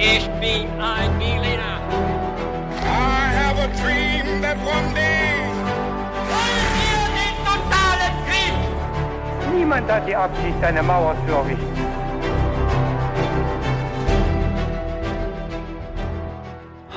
[0.00, 1.80] Ich bin ein Berliner.
[2.84, 5.42] I have a dream that one day.
[6.30, 9.56] Wollen wir den totalen Krieg?
[9.56, 11.66] Niemand hat die Absicht, eine Mauer zu errichten.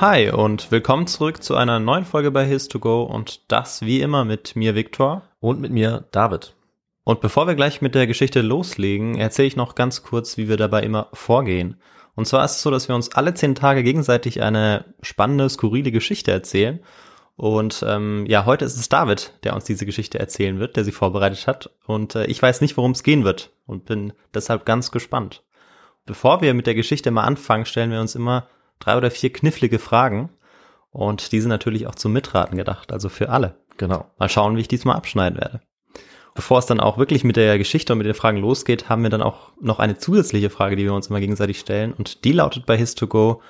[0.00, 4.54] Hi und willkommen zurück zu einer neuen Folge bei His2Go und das wie immer mit
[4.54, 5.22] mir Viktor.
[5.40, 6.54] Und mit mir David.
[7.02, 10.56] Und bevor wir gleich mit der Geschichte loslegen, erzähle ich noch ganz kurz, wie wir
[10.56, 11.80] dabei immer vorgehen.
[12.14, 15.92] Und zwar ist es so, dass wir uns alle zehn Tage gegenseitig eine spannende, skurrile
[15.92, 16.80] Geschichte erzählen.
[17.36, 20.92] Und ähm, ja, heute ist es David, der uns diese Geschichte erzählen wird, der sie
[20.92, 21.70] vorbereitet hat.
[21.86, 25.42] Und äh, ich weiß nicht, worum es gehen wird und bin deshalb ganz gespannt.
[26.04, 29.78] Bevor wir mit der Geschichte mal anfangen, stellen wir uns immer drei oder vier knifflige
[29.78, 30.30] Fragen.
[30.90, 33.56] Und die sind natürlich auch zum Mitraten gedacht, also für alle.
[33.78, 34.10] Genau.
[34.18, 35.62] Mal schauen, wie ich diesmal abschneiden werde.
[36.34, 39.10] Bevor es dann auch wirklich mit der Geschichte und mit den Fragen losgeht, haben wir
[39.10, 41.92] dann auch noch eine zusätzliche Frage, die wir uns immer gegenseitig stellen.
[41.92, 43.40] Und die lautet bei His2Go,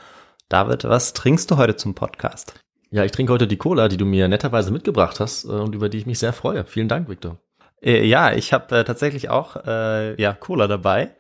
[0.49, 2.55] David, was trinkst du heute zum Podcast?
[2.91, 5.89] Ja, ich trinke heute die Cola, die du mir netterweise mitgebracht hast äh, und über
[5.89, 6.65] die ich mich sehr freue.
[6.65, 7.39] Vielen Dank, Victor.
[7.81, 11.15] Äh, ja, ich habe äh, tatsächlich auch äh, ja Cola dabei,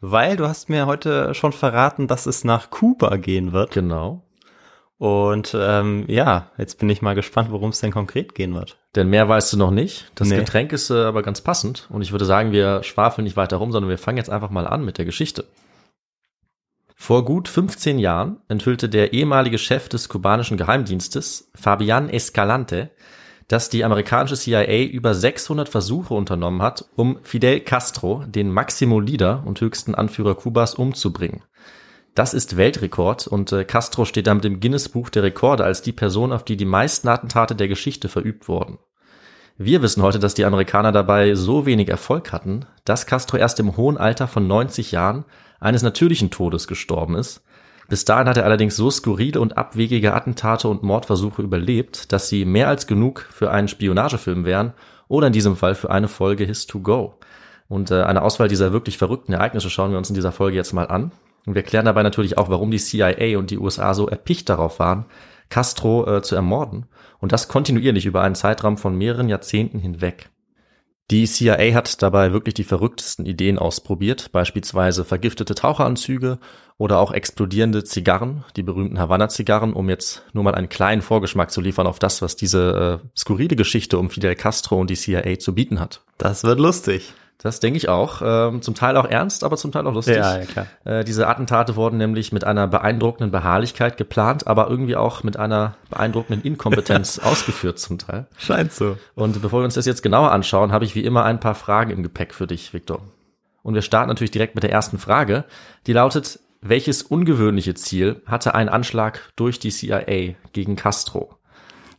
[0.00, 3.70] weil du hast mir heute schon verraten, dass es nach Kuba gehen wird.
[3.70, 4.23] Genau.
[4.98, 8.78] Und ähm, ja, jetzt bin ich mal gespannt, worum es denn konkret gehen wird.
[8.94, 10.10] Denn mehr weißt du noch nicht.
[10.14, 10.36] Das Nee.
[10.36, 11.88] Getränk ist äh, aber ganz passend.
[11.90, 14.66] Und ich würde sagen, wir schwafeln nicht weiter rum, sondern wir fangen jetzt einfach mal
[14.66, 15.46] an mit der Geschichte.
[16.94, 22.92] Vor gut 15 Jahren enthüllte der ehemalige Chef des kubanischen Geheimdienstes, Fabian Escalante,
[23.48, 29.42] dass die amerikanische CIA über 600 Versuche unternommen hat, um Fidel Castro, den Maximo Leader
[29.44, 31.42] und höchsten Anführer Kubas, umzubringen.
[32.14, 36.32] Das ist Weltrekord und äh, Castro steht damit im Guinness-Buch der Rekorde als die Person,
[36.32, 38.78] auf die die meisten Attentate der Geschichte verübt wurden.
[39.58, 43.76] Wir wissen heute, dass die Amerikaner dabei so wenig Erfolg hatten, dass Castro erst im
[43.76, 45.24] hohen Alter von 90 Jahren
[45.58, 47.42] eines natürlichen Todes gestorben ist.
[47.88, 52.44] Bis dahin hat er allerdings so skurrile und abwegige Attentate und Mordversuche überlebt, dass sie
[52.44, 54.72] mehr als genug für einen Spionagefilm wären
[55.08, 57.18] oder in diesem Fall für eine Folge His to Go.
[57.68, 60.72] Und äh, eine Auswahl dieser wirklich verrückten Ereignisse schauen wir uns in dieser Folge jetzt
[60.72, 61.10] mal an.
[61.46, 64.78] Und wir klären dabei natürlich auch, warum die CIA und die USA so erpicht darauf
[64.78, 65.06] waren,
[65.50, 66.86] Castro äh, zu ermorden.
[67.18, 70.30] Und das kontinuierlich über einen Zeitraum von mehreren Jahrzehnten hinweg.
[71.10, 76.38] Die CIA hat dabei wirklich die verrücktesten Ideen ausprobiert, beispielsweise vergiftete Taucheranzüge
[76.78, 81.60] oder auch explodierende Zigarren, die berühmten Havanna-Zigarren, um jetzt nur mal einen kleinen Vorgeschmack zu
[81.60, 85.54] liefern auf das, was diese äh, skurrile Geschichte um Fidel Castro und die CIA zu
[85.54, 86.02] bieten hat.
[86.16, 87.12] Das wird lustig.
[87.38, 88.22] Das denke ich auch.
[88.24, 90.16] Ähm, zum Teil auch ernst, aber zum Teil auch lustig.
[90.16, 90.66] Ja, ja, klar.
[90.84, 95.76] Äh, diese Attentate wurden nämlich mit einer beeindruckenden Beharrlichkeit geplant, aber irgendwie auch mit einer
[95.90, 98.26] beeindruckenden Inkompetenz ausgeführt zum Teil.
[98.38, 98.96] Scheint so.
[99.14, 101.90] Und bevor wir uns das jetzt genauer anschauen, habe ich wie immer ein paar Fragen
[101.90, 103.02] im Gepäck für dich, Victor.
[103.62, 105.44] Und wir starten natürlich direkt mit der ersten Frage,
[105.86, 111.36] die lautet, welches ungewöhnliche Ziel hatte ein Anschlag durch die CIA gegen Castro?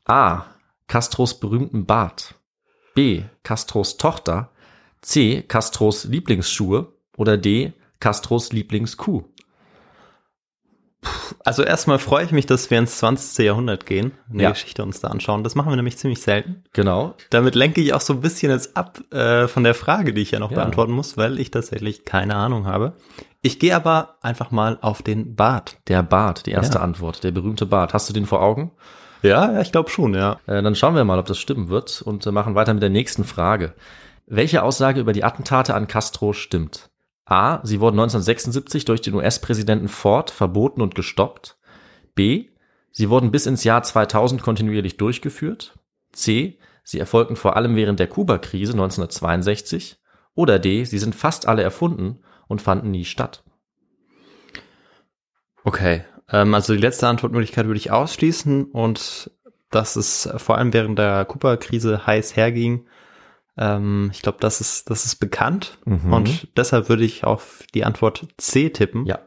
[0.05, 0.45] A.
[0.87, 2.35] Castros berühmten Bart.
[2.95, 3.23] B.
[3.43, 4.49] Castros Tochter.
[5.05, 5.43] C.
[5.43, 6.87] Castros Lieblingsschuhe.
[7.17, 7.73] Oder D.
[7.99, 9.23] Castros Lieblingskuh.
[11.43, 13.45] Also erstmal freue ich mich, dass wir ins 20.
[13.45, 14.49] Jahrhundert gehen, eine Ja.
[14.49, 15.43] Geschichte uns da anschauen.
[15.43, 16.63] Das machen wir nämlich ziemlich selten.
[16.73, 17.13] Genau.
[17.29, 20.31] Damit lenke ich auch so ein bisschen jetzt ab äh, von der Frage, die ich
[20.31, 20.57] ja noch Ja.
[20.57, 22.93] beantworten muss, weil ich tatsächlich keine Ahnung habe.
[23.43, 25.77] Ich gehe aber einfach mal auf den Bart.
[25.87, 26.83] Der Bart, die erste Ja.
[26.83, 27.93] Antwort, der berühmte Bart.
[27.93, 28.71] Hast du den vor Augen?
[29.21, 30.39] Ja, ja ich glaube schon, ja.
[30.47, 32.89] Äh, dann schauen wir mal, ob das stimmen wird und äh, machen weiter mit der
[32.89, 33.75] nächsten Frage.
[34.27, 36.89] Welche Aussage über die Attentate an Castro stimmt?
[37.25, 37.59] A.
[37.63, 41.57] Sie wurden 1976 durch den US-Präsidenten Ford verboten und gestoppt.
[42.15, 42.49] B.
[42.91, 45.77] Sie wurden bis ins Jahr 2000 kontinuierlich durchgeführt.
[46.11, 46.59] C.
[46.83, 49.97] Sie erfolgten vor allem während der Kuba-Krise 1962.
[50.33, 50.85] Oder D.
[50.85, 53.43] Sie sind fast alle erfunden und fanden nie statt.
[55.63, 56.03] Okay.
[56.29, 59.31] Ähm, also die letzte Antwortmöglichkeit würde ich ausschließen und
[59.71, 62.87] dass es vor allem während der Kuba-Krise heiß herging.
[63.57, 66.13] Ähm, ich glaube, das ist, das ist bekannt Mhm.
[66.13, 69.05] und deshalb würde ich auf die Antwort C tippen.
[69.05, 69.19] Ja.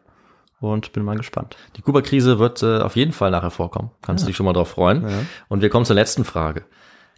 [0.60, 1.56] Und bin mal gespannt.
[1.76, 3.92] Die Kuba-Krise wird äh, auf jeden Fall nachher vorkommen.
[4.02, 5.08] Kannst du dich schon mal drauf freuen.
[5.08, 5.20] Ja.
[5.48, 6.64] Und wir kommen zur letzten Frage.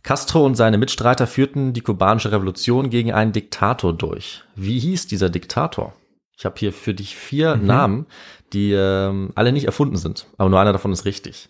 [0.03, 4.45] Castro und seine Mitstreiter führten die kubanische Revolution gegen einen Diktator durch.
[4.57, 5.95] Wie hieß dieser Diktator?
[6.37, 8.07] Ich habe hier für dich vier Namen,
[8.53, 11.49] die ähm, alle nicht erfunden sind, aber nur einer davon ist richtig.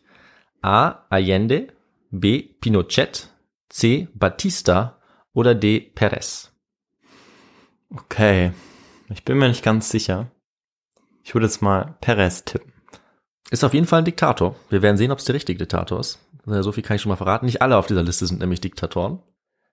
[0.63, 1.05] A.
[1.11, 1.69] Allende,
[2.13, 2.43] B.
[2.61, 3.29] Pinochet,
[3.69, 4.09] C.
[4.15, 4.97] Batista
[5.33, 5.81] oder D.
[5.81, 6.53] Perez.
[7.91, 8.53] Okay.
[9.09, 10.31] Ich bin mir nicht ganz sicher.
[11.25, 12.73] Ich würde jetzt mal Perez tippen.
[13.51, 14.55] Ist auf jeden Fall ein Diktator.
[14.69, 16.19] Wir werden sehen, ob es der richtige Diktator ist.
[16.47, 17.47] Äh, So viel kann ich schon mal verraten.
[17.47, 19.21] Nicht alle auf dieser Liste sind nämlich Diktatoren.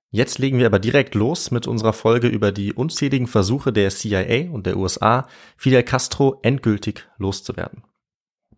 [0.10, 4.50] Jetzt legen wir aber direkt los mit unserer Folge über die unzähligen Versuche der CIA
[4.52, 5.28] und der USA,
[5.58, 7.84] Fidel Castro endgültig loszuwerden.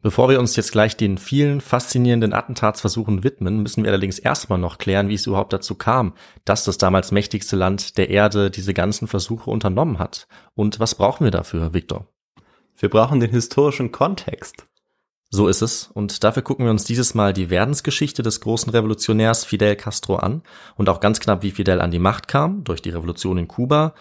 [0.01, 4.77] Bevor wir uns jetzt gleich den vielen faszinierenden Attentatsversuchen widmen, müssen wir allerdings erstmal noch
[4.77, 6.13] klären, wie es überhaupt dazu kam,
[6.45, 10.27] dass das damals mächtigste Land der Erde diese ganzen Versuche unternommen hat.
[10.55, 12.07] Und was brauchen wir dafür, Victor?
[12.77, 14.67] Wir brauchen den historischen Kontext.
[15.31, 15.89] So ist es.
[15.93, 20.43] Und dafür gucken wir uns dieses Mal die Werdensgeschichte des großen Revolutionärs Fidel Castro an
[20.75, 23.93] und auch ganz knapp, wie Fidel an die Macht kam durch die Revolution in Kuba.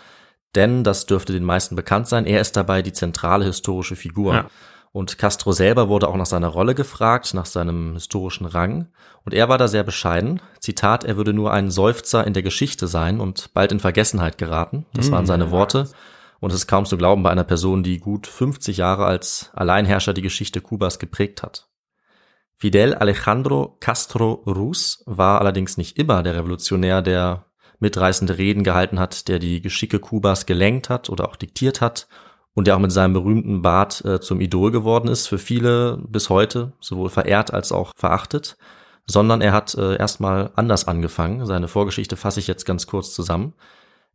[0.55, 4.35] Denn, das dürfte den meisten bekannt sein, er ist dabei die zentrale historische Figur.
[4.35, 4.51] Ja.
[4.93, 8.89] Und Castro selber wurde auch nach seiner Rolle gefragt, nach seinem historischen Rang.
[9.25, 10.41] Und er war da sehr bescheiden.
[10.61, 14.87] Zitat, er würde nur ein Seufzer in der Geschichte sein und bald in Vergessenheit geraten.
[14.95, 15.89] Das waren seine Worte.
[16.41, 20.15] Und es ist kaum zu glauben bei einer Person, die gut 50 Jahre als Alleinherrscher
[20.15, 21.69] die Geschichte Kubas geprägt hat.
[22.55, 27.45] Fidel Alejandro Castro Ruz war allerdings nicht immer der Revolutionär, der
[27.81, 32.09] mitreißende Reden gehalten hat, der die Geschicke Kubas gelenkt hat oder auch diktiert hat
[32.59, 36.29] und der auch mit seinem berühmten Bart äh, zum Idol geworden ist, für viele bis
[36.29, 38.57] heute sowohl verehrt als auch verachtet,
[39.07, 41.47] sondern er hat äh, erstmal anders angefangen.
[41.47, 43.55] Seine Vorgeschichte fasse ich jetzt ganz kurz zusammen.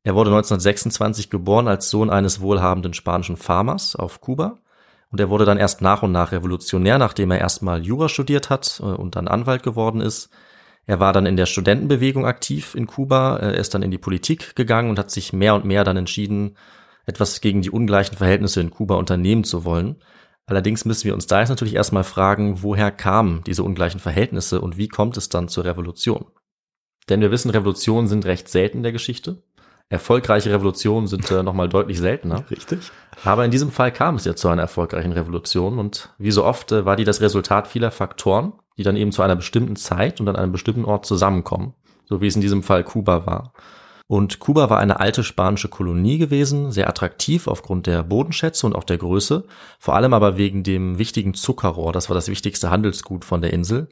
[0.04, 4.58] Er wurde 1926 geboren als Sohn eines wohlhabenden spanischen Farmers auf Kuba
[5.10, 8.82] und er wurde dann erst nach und nach revolutionär, nachdem er erstmal Jura studiert hat
[8.82, 10.30] äh, und dann Anwalt geworden ist.
[10.86, 14.54] Er war dann in der Studentenbewegung aktiv in Kuba, er ist dann in die Politik
[14.58, 16.58] gegangen und hat sich mehr und mehr dann entschieden,
[17.06, 19.98] etwas gegen die ungleichen Verhältnisse in Kuba unternehmen zu wollen.
[20.46, 24.78] Allerdings müssen wir uns da jetzt natürlich erstmal fragen, woher kamen diese ungleichen Verhältnisse und
[24.78, 26.26] wie kommt es dann zur Revolution?
[27.10, 29.44] Denn wir wissen, Revolutionen sind recht selten in der Geschichte.
[29.90, 32.44] Erfolgreiche Revolutionen sind äh, nochmal deutlich seltener.
[32.52, 32.92] Richtig.
[33.24, 36.72] Aber in diesem Fall kam es ja zu einer erfolgreichen Revolution und wie so oft
[36.72, 40.28] äh, war die das Resultat vieler Faktoren, die dann eben zu einer bestimmten Zeit und
[40.30, 41.74] an einem bestimmten Ort zusammenkommen.
[42.06, 43.54] So wie es in diesem Fall Kuba war.
[44.08, 48.84] Und Kuba war eine alte spanische Kolonie gewesen, sehr attraktiv aufgrund der Bodenschätze und auch
[48.84, 49.46] der Größe,
[49.80, 53.88] vor allem aber wegen dem wichtigen Zuckerrohr, das war das wichtigste Handelsgut von der Insel.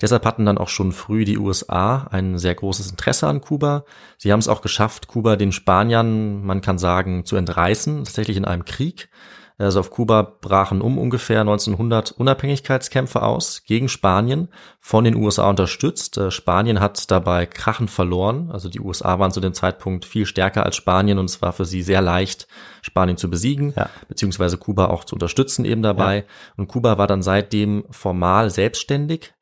[0.00, 3.84] Deshalb hatten dann auch schon früh die USA ein sehr großes Interesse an Kuba.
[4.18, 8.44] Sie haben es auch geschafft, Kuba den Spaniern, man kann sagen, zu entreißen, tatsächlich in
[8.44, 9.08] einem Krieg.
[9.56, 14.48] Also auf Kuba brachen um ungefähr 1900 Unabhängigkeitskämpfe aus gegen Spanien,
[14.80, 16.18] von den USA unterstützt.
[16.18, 18.50] Äh, Spanien hat dabei krachend verloren.
[18.50, 21.64] Also die USA waren zu dem Zeitpunkt viel stärker als Spanien und es war für
[21.64, 22.48] sie sehr leicht,
[22.82, 23.88] Spanien zu besiegen, ja.
[24.08, 26.16] beziehungsweise Kuba auch zu unterstützen eben dabei.
[26.16, 26.24] Ja.
[26.56, 29.33] Und Kuba war dann seitdem formal selbstständig,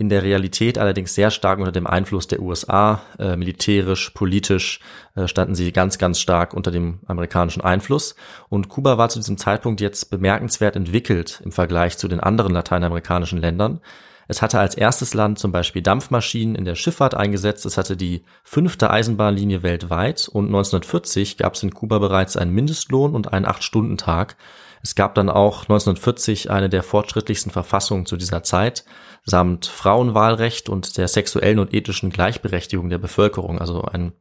[0.00, 4.80] in der Realität allerdings sehr stark unter dem Einfluss der USA, äh, militärisch, politisch
[5.14, 8.16] äh, standen sie ganz, ganz stark unter dem amerikanischen Einfluss.
[8.48, 13.38] Und Kuba war zu diesem Zeitpunkt jetzt bemerkenswert entwickelt im Vergleich zu den anderen lateinamerikanischen
[13.38, 13.82] Ländern.
[14.26, 17.66] Es hatte als erstes Land zum Beispiel Dampfmaschinen in der Schifffahrt eingesetzt.
[17.66, 23.14] Es hatte die fünfte Eisenbahnlinie weltweit und 1940 gab es in Kuba bereits einen Mindestlohn
[23.14, 24.36] und einen Acht-Stunden-Tag.
[24.82, 28.84] Es gab dann auch 1940 eine der fortschrittlichsten Verfassungen zu dieser Zeit
[29.24, 33.58] samt Frauenwahlrecht und der sexuellen und ethischen Gleichberechtigung der Bevölkerung.
[33.58, 34.12] Also ein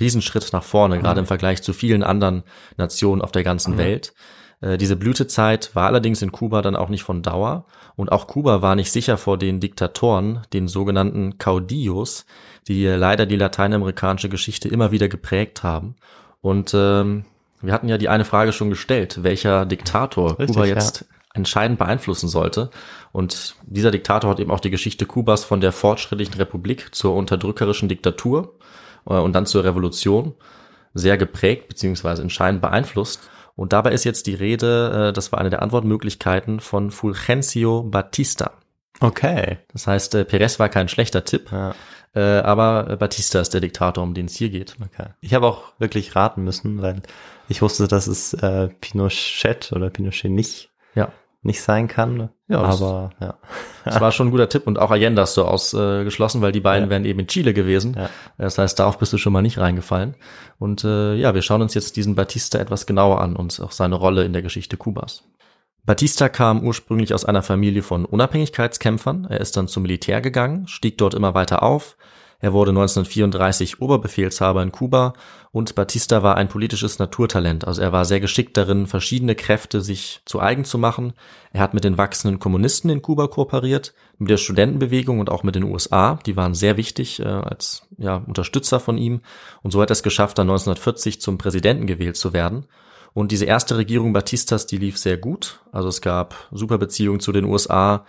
[0.00, 1.02] Riesenschritt nach vorne, mhm.
[1.02, 2.42] gerade im Vergleich zu vielen anderen
[2.76, 3.78] Nationen auf der ganzen mhm.
[3.78, 4.14] Welt.
[4.60, 7.66] Äh, diese Blütezeit war allerdings in Kuba dann auch nicht von Dauer
[7.96, 12.26] und auch Kuba war nicht sicher vor den Diktatoren, den sogenannten Caudillos,
[12.68, 15.96] die leider die lateinamerikanische Geschichte immer wieder geprägt haben.
[16.40, 17.24] Und ähm,
[17.60, 21.15] wir hatten ja die eine Frage schon gestellt, welcher Diktator Richtig, Kuba jetzt ja.
[21.36, 22.70] Entscheidend beeinflussen sollte.
[23.12, 27.88] Und dieser Diktator hat eben auch die Geschichte Kubas von der fortschrittlichen Republik zur unterdrückerischen
[27.88, 28.54] Diktatur
[29.06, 30.34] äh, und dann zur Revolution
[30.94, 33.30] sehr geprägt beziehungsweise entscheidend beeinflusst.
[33.54, 38.52] Und dabei ist jetzt die Rede, äh, das war eine der Antwortmöglichkeiten von Fulgencio Batista.
[39.00, 39.58] Okay.
[39.72, 41.50] Das heißt, äh, Perez war kein schlechter Tipp.
[41.52, 41.74] Ja.
[42.14, 44.76] aber Batista ist der Diktator, um den es hier geht.
[44.82, 45.10] Okay.
[45.20, 47.02] Ich habe auch wirklich raten müssen, weil
[47.48, 51.12] ich wusste, dass es äh, Pinochet oder Pinochet nicht, ja.
[51.46, 52.28] Nicht sein kann.
[52.48, 53.34] Ja, aber das, ja.
[53.84, 56.60] Das war schon ein guter Tipp und auch Allende hast du ausgeschlossen, äh, weil die
[56.60, 56.90] beiden ja.
[56.90, 57.94] wären eben in Chile gewesen.
[57.96, 58.10] Ja.
[58.36, 60.16] Das heißt, darauf bist du schon mal nicht reingefallen.
[60.58, 63.94] Und äh, ja, wir schauen uns jetzt diesen Batista etwas genauer an und auch seine
[63.94, 65.22] Rolle in der Geschichte Kubas.
[65.84, 69.26] Batista kam ursprünglich aus einer Familie von Unabhängigkeitskämpfern.
[69.30, 71.96] Er ist dann zum Militär gegangen, stieg dort immer weiter auf,
[72.38, 75.14] er wurde 1934 Oberbefehlshaber in Kuba
[75.52, 77.66] und Batista war ein politisches Naturtalent.
[77.66, 81.14] Also er war sehr geschickt darin, verschiedene Kräfte sich zu eigen zu machen.
[81.52, 85.54] Er hat mit den wachsenden Kommunisten in Kuba kooperiert, mit der Studentenbewegung und auch mit
[85.54, 86.18] den USA.
[86.26, 89.22] Die waren sehr wichtig äh, als ja, Unterstützer von ihm.
[89.62, 92.66] Und so hat er es geschafft, dann 1940 zum Präsidenten gewählt zu werden.
[93.14, 95.60] Und diese erste Regierung Batistas, die lief sehr gut.
[95.72, 98.04] Also es gab super Beziehungen zu den USA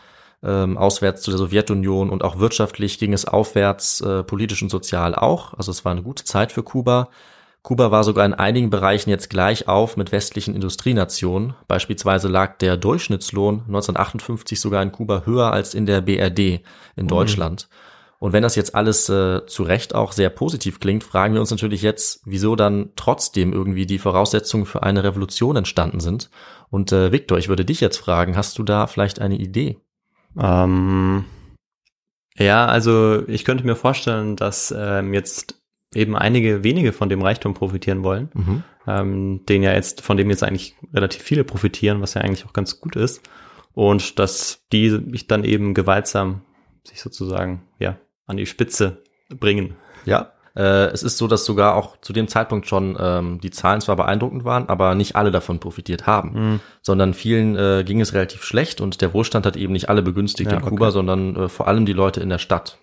[0.47, 5.13] ähm, auswärts zu der Sowjetunion und auch wirtschaftlich ging es aufwärts, äh, politisch und sozial
[5.13, 5.53] auch.
[5.53, 7.09] Also es war eine gute Zeit für Kuba.
[7.61, 11.53] Kuba war sogar in einigen Bereichen jetzt gleich auf mit westlichen Industrienationen.
[11.67, 16.61] Beispielsweise lag der Durchschnittslohn 1958 sogar in Kuba höher als in der BRD
[16.95, 17.67] in Deutschland.
[18.19, 21.51] Und wenn das jetzt alles äh, zu Recht auch sehr positiv klingt, fragen wir uns
[21.51, 26.29] natürlich jetzt, wieso dann trotzdem irgendwie die Voraussetzungen für eine Revolution entstanden sind.
[26.69, 29.77] Und äh, Victor, ich würde dich jetzt fragen, hast du da vielleicht eine Idee?
[30.39, 31.25] Ähm,
[32.37, 35.55] ja, also ich könnte mir vorstellen, dass ähm, jetzt
[35.95, 38.63] eben einige wenige von dem Reichtum profitieren wollen, Mhm.
[38.85, 42.53] ähm, den ja jetzt, von dem jetzt eigentlich relativ viele profitieren, was ja eigentlich auch
[42.53, 43.21] ganz gut ist.
[43.73, 46.41] Und dass die sich dann eben gewaltsam
[46.83, 49.75] sich sozusagen, ja, an die Spitze bringen.
[50.05, 50.33] Ja.
[50.57, 53.95] Äh, es ist so, dass sogar auch zu dem Zeitpunkt schon ähm, die Zahlen zwar
[53.95, 56.59] beeindruckend waren, aber nicht alle davon profitiert haben, Mhm.
[56.81, 60.49] sondern vielen äh, ging es relativ schlecht und der Wohlstand hat eben nicht alle begünstigt
[60.51, 60.93] Ja, in Kuba, okay.
[60.93, 62.79] sondern äh, vor allem die Leute in der Stadt.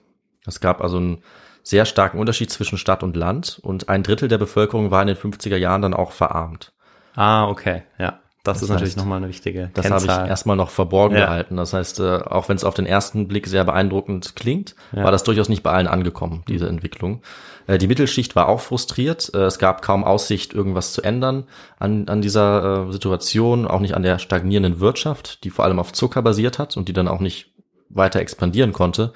[0.47, 1.19] Es gab also einen
[1.65, 5.17] sehr starken Unterschied zwischen Stadt und Land und ein Drittel der Bevölkerung war in den
[5.17, 6.73] 50er Jahren dann auch verarmt.
[7.17, 8.21] Ah, okay, ja.
[8.45, 11.25] Das, Das ist natürlich nochmal eine wichtige Das habe ich erstmal noch verborgen Ja.
[11.25, 11.57] gehalten.
[11.57, 15.05] Das heißt, äh, auch wenn es auf den ersten Blick sehr beeindruckend klingt, Ja.
[15.05, 17.23] war das durchaus nicht bei allen angekommen, diese Entwicklung.
[17.67, 19.31] Äh, Die Mittelschicht war auch frustriert.
[19.35, 21.45] Äh, Es gab kaum Aussicht, irgendwas zu ändern
[21.79, 25.93] an, an dieser äh, Situation, auch nicht an der stagnierenden Wirtschaft, die vor allem auf
[25.93, 27.53] Zucker basiert hat und die dann auch nicht
[27.89, 29.13] weiter expandieren konnte.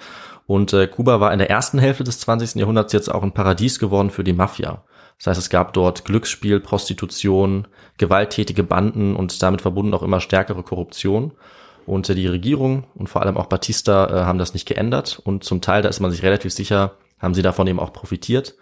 [0.46, 2.54] Und Kuba war in der ersten Hälfte des 20.
[2.54, 4.82] Jahrhunderts jetzt auch ein Paradies geworden für die Mafia.
[5.18, 10.62] Das heißt, es gab dort Glücksspiel, Prostitution, gewalttätige Banden und damit verbunden auch immer stärkere
[10.62, 11.32] Korruption.
[11.84, 15.20] Und die Regierung und vor allem auch Batista haben das nicht geändert.
[15.22, 18.54] Und zum Teil, da ist man sich relativ sicher, haben sie davon eben auch profitiert.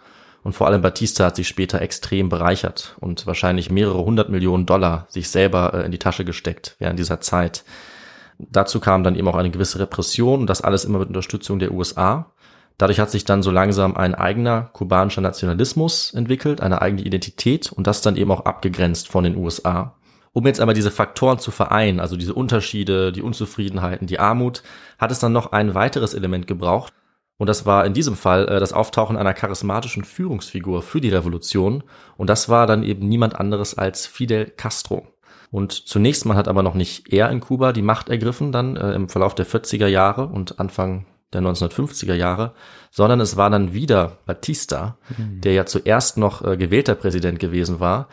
[0.43, 5.05] Und vor allem Batista hat sich später extrem bereichert und wahrscheinlich mehrere hundert Millionen Dollar
[5.09, 7.65] sich selber äh, in die Tasche gesteckt während dieser Zeit.
[8.39, 11.71] Dazu kam dann eben auch eine gewisse Repression und das alles immer mit Unterstützung der
[11.71, 12.31] USA.
[12.77, 17.87] Dadurch hat sich dann so langsam ein eigener kubanischer Nationalismus entwickelt, eine eigene Identität und
[17.87, 19.95] das dann eben auch abgegrenzt von den USA.
[20.33, 24.61] Um jetzt aber diese Faktoren zu vereinen, also diese Unterschiede, die Unzufriedenheiten, die Armut,
[24.99, 26.93] hat es dann noch ein weiteres Element gebraucht.
[27.37, 31.83] Und das war in diesem Fall äh, das Auftauchen einer charismatischen Führungsfigur für die Revolution.
[32.17, 35.07] Und das war dann eben niemand anderes als Fidel Castro.
[35.49, 38.93] Und zunächst mal hat aber noch nicht er in Kuba die Macht ergriffen, dann äh,
[38.93, 42.53] im Verlauf der 40er Jahre und Anfang der 1950er Jahre,
[42.89, 48.07] sondern es war dann wieder Batista, der ja zuerst noch äh, gewählter Präsident gewesen war.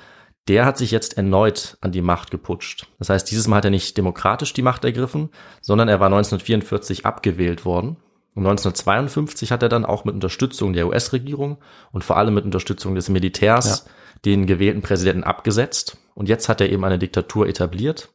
[0.48, 2.88] Der hat sich jetzt erneut an die Macht geputscht.
[2.98, 5.30] Das heißt, dieses Mal hat er nicht demokratisch die Macht ergriffen,
[5.62, 7.96] sondern er war 1944 abgewählt worden.
[8.34, 11.58] Und 1952 hat er dann auch mit Unterstützung der US-Regierung
[11.92, 13.86] und vor allem mit Unterstützung des Militärs
[14.24, 15.98] den gewählten Präsidenten abgesetzt.
[16.14, 18.08] Und jetzt hat er eben eine Diktatur etabliert,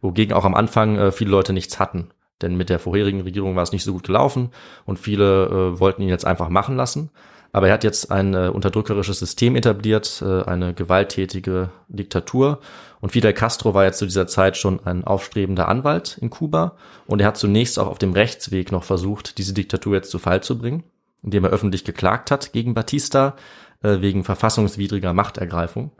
[0.00, 2.10] wogegen auch am Anfang äh, viele Leute nichts hatten.
[2.40, 4.50] Denn mit der vorherigen Regierung war es nicht so gut gelaufen
[4.84, 7.10] und viele äh, wollten ihn jetzt einfach machen lassen.
[7.52, 12.60] Aber er hat jetzt ein äh, unterdrückerisches System etabliert, äh, eine gewalttätige Diktatur.
[13.00, 16.76] Und Fidel Castro war jetzt zu dieser Zeit schon ein aufstrebender Anwalt in Kuba.
[17.06, 20.42] Und er hat zunächst auch auf dem Rechtsweg noch versucht, diese Diktatur jetzt zu Fall
[20.42, 20.84] zu bringen,
[21.22, 23.36] indem er öffentlich geklagt hat gegen Batista
[23.82, 25.92] äh, wegen verfassungswidriger Machtergreifung.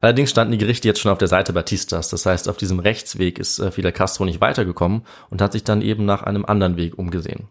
[0.00, 2.10] Allerdings standen die Gerichte jetzt schon auf der Seite Batistas.
[2.10, 5.82] Das heißt, auf diesem Rechtsweg ist äh, Fidel Castro nicht weitergekommen und hat sich dann
[5.82, 7.48] eben nach einem anderen Weg umgesehen.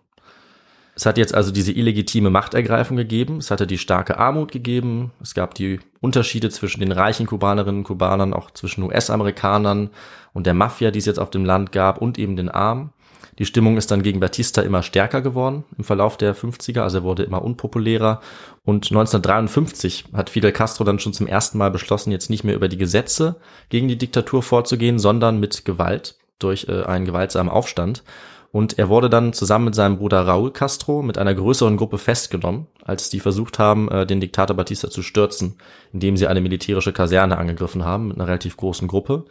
[0.96, 3.38] Es hat jetzt also diese illegitime Machtergreifung gegeben.
[3.38, 5.12] Es hatte die starke Armut gegeben.
[5.22, 9.90] Es gab die Unterschiede zwischen den reichen Kubanerinnen und Kubanern, auch zwischen US-Amerikanern
[10.34, 12.92] und der Mafia, die es jetzt auf dem Land gab und eben den Armen.
[13.40, 17.04] Die Stimmung ist dann gegen Batista immer stärker geworden im Verlauf der 50er, also er
[17.04, 18.22] wurde immer unpopulärer.
[18.64, 22.68] Und 1953 hat Fidel Castro dann schon zum ersten Mal beschlossen, jetzt nicht mehr über
[22.68, 23.38] die Gesetze
[23.70, 28.04] gegen die Diktatur vorzugehen, sondern mit Gewalt durch äh, einen gewaltsamen Aufstand.
[28.54, 32.68] Und er wurde dann zusammen mit seinem Bruder Raúl Castro mit einer größeren Gruppe festgenommen,
[32.86, 35.58] als die versucht haben, äh, den Diktator Batista zu stürzen,
[35.92, 39.26] indem sie eine militärische Kaserne angegriffen haben mit einer relativ großen Gruppe.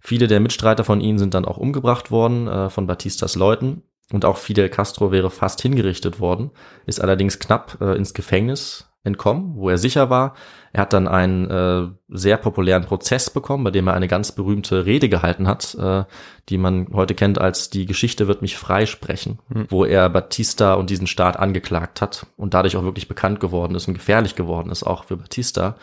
[0.00, 3.84] Viele der Mitstreiter von ihnen sind dann auch umgebracht worden äh, von Batistas Leuten.
[4.12, 6.50] Und auch Fidel Castro wäre fast hingerichtet worden,
[6.84, 10.34] ist allerdings knapp äh, ins Gefängnis entkommen, wo er sicher war.
[10.72, 14.86] Er hat dann einen äh, sehr populären Prozess bekommen, bei dem er eine ganz berühmte
[14.86, 16.04] Rede gehalten hat, äh,
[16.48, 21.06] die man heute kennt als die Geschichte wird mich freisprechen, wo er Batista und diesen
[21.06, 25.04] Staat angeklagt hat und dadurch auch wirklich bekannt geworden ist und gefährlich geworden ist, auch
[25.04, 25.76] für Batista,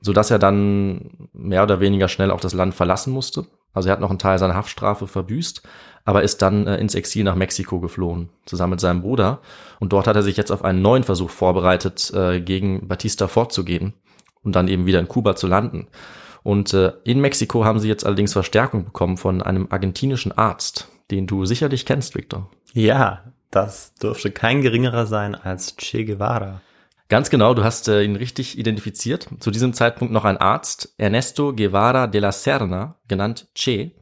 [0.00, 3.46] so dass er dann mehr oder weniger schnell auch das Land verlassen musste.
[3.72, 5.62] Also er hat noch einen Teil seiner Haftstrafe verbüßt,
[6.04, 9.40] aber ist dann äh, ins Exil nach Mexiko geflohen, zusammen mit seinem Bruder.
[9.80, 13.94] Und dort hat er sich jetzt auf einen neuen Versuch vorbereitet, äh, gegen Batista vorzugehen
[14.42, 15.88] und dann eben wieder in Kuba zu landen.
[16.42, 21.26] Und äh, in Mexiko haben sie jetzt allerdings Verstärkung bekommen von einem argentinischen Arzt, den
[21.26, 22.50] du sicherlich kennst, Victor.
[22.74, 26.60] Ja, das dürfte kein geringerer sein als Che Guevara.
[27.08, 29.28] Ganz genau, du hast äh, ihn richtig identifiziert.
[29.40, 33.94] Zu diesem Zeitpunkt noch ein Arzt, Ernesto Guevara de la Serna, genannt Che.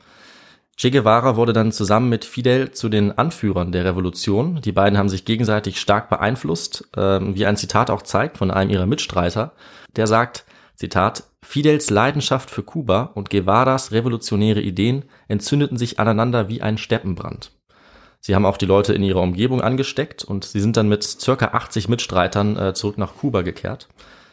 [0.82, 4.60] Che Guevara wurde dann zusammen mit Fidel zu den Anführern der Revolution.
[4.62, 8.68] Die beiden haben sich gegenseitig stark beeinflusst, äh, wie ein Zitat auch zeigt von einem
[8.68, 9.52] ihrer Mitstreiter.
[9.94, 16.62] Der sagt, Zitat, Fidels Leidenschaft für Kuba und Guevaras revolutionäre Ideen entzündeten sich aneinander wie
[16.62, 17.52] ein Steppenbrand.
[18.18, 21.50] Sie haben auch die Leute in ihrer Umgebung angesteckt und sie sind dann mit circa
[21.52, 23.86] 80 Mitstreitern äh, zurück nach Kuba gekehrt.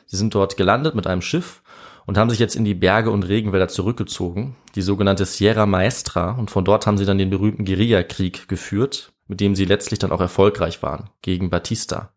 [0.07, 1.61] Sie sind dort gelandet mit einem Schiff
[2.09, 6.49] und haben sich jetzt in die Berge und Regenwälder zurückgezogen, die sogenannte Sierra Maestra, und
[6.49, 10.19] von dort haben sie dann den berühmten Guerillakrieg geführt, mit dem sie letztlich dann auch
[10.19, 12.11] erfolgreich waren, gegen Batista.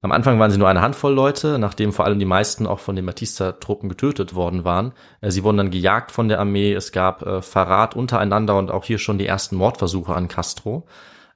[0.00, 2.96] Am Anfang waren sie nur eine Handvoll Leute, nachdem vor allem die meisten auch von
[2.96, 4.92] den Batista-Truppen getötet worden waren.
[5.20, 8.86] Äh, sie wurden dann gejagt von der Armee, es gab äh, Verrat untereinander und auch
[8.86, 10.88] hier schon die ersten Mordversuche an Castro.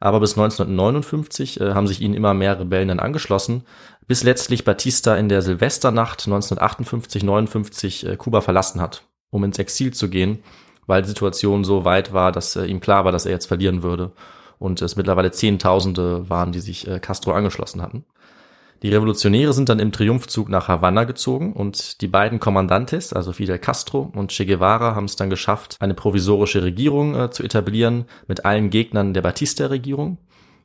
[0.02, 3.62] Aber bis 1959 äh, haben sich ihnen immer mehr Rebellen dann angeschlossen,
[4.08, 10.10] bis letztlich Batista in der Silvesternacht 1958-59 äh, Kuba verlassen hat, um ins Exil zu
[10.10, 10.42] gehen,
[10.88, 13.84] weil die Situation so weit war, dass äh, ihm klar war, dass er jetzt verlieren
[13.84, 14.10] würde
[14.58, 18.04] und es mittlerweile Zehntausende waren, die sich äh, Castro angeschlossen hatten.
[18.82, 23.60] Die Revolutionäre sind dann im Triumphzug nach Havanna gezogen und die beiden Kommandantes, also Fidel
[23.60, 28.44] Castro und Che Guevara, haben es dann geschafft, eine provisorische Regierung äh, zu etablieren mit
[28.44, 30.18] allen Gegnern der Batista-Regierung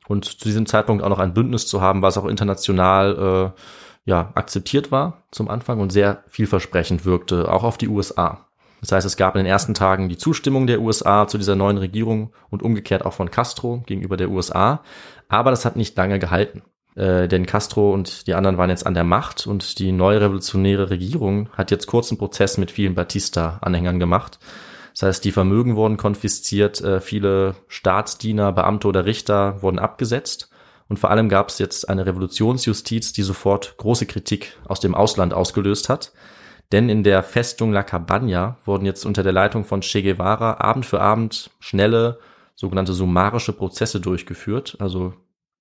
[0.07, 4.31] und zu diesem Zeitpunkt auch noch ein Bündnis zu haben, was auch international äh, ja,
[4.33, 8.47] akzeptiert war zum Anfang und sehr vielversprechend wirkte, auch auf die USA.
[8.81, 11.77] Das heißt, es gab in den ersten Tagen die Zustimmung der USA zu dieser neuen
[11.77, 14.81] Regierung und umgekehrt auch von Castro gegenüber der USA.
[15.29, 16.63] Aber das hat nicht lange gehalten
[16.97, 20.89] äh, denn Castro und die anderen waren jetzt an der Macht und die neue revolutionäre
[20.89, 24.39] Regierung hat jetzt kurzen Prozess mit vielen Batista-Anhängern gemacht.
[24.93, 30.49] Das heißt, die Vermögen wurden konfisziert, äh, viele Staatsdiener, Beamte oder Richter wurden abgesetzt
[30.89, 35.33] und vor allem gab es jetzt eine Revolutionsjustiz, die sofort große Kritik aus dem Ausland
[35.33, 36.13] ausgelöst hat.
[36.71, 40.85] Denn in der Festung La Cabana wurden jetzt unter der Leitung von Che Guevara Abend
[40.85, 42.19] für Abend schnelle
[42.55, 45.13] sogenannte summarische Prozesse durchgeführt, also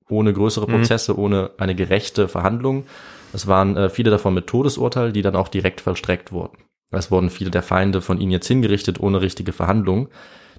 [0.08, 0.72] ohne größere mhm.
[0.78, 1.18] Prozesse, mhm.
[1.18, 2.84] ohne eine gerechte Verhandlung.
[3.32, 6.58] Es waren äh, viele davon mit Todesurteil, die dann auch direkt vollstreckt wurden.
[6.90, 10.08] Es wurden viele der Feinde von ihnen jetzt hingerichtet, ohne richtige Verhandlung.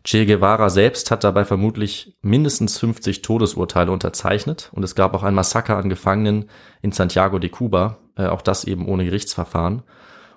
[0.03, 5.33] Che Guevara selbst hat dabei vermutlich mindestens 50 Todesurteile unterzeichnet und es gab auch ein
[5.33, 6.49] Massaker an Gefangenen
[6.81, 9.83] in Santiago de Cuba, äh, auch das eben ohne Gerichtsverfahren.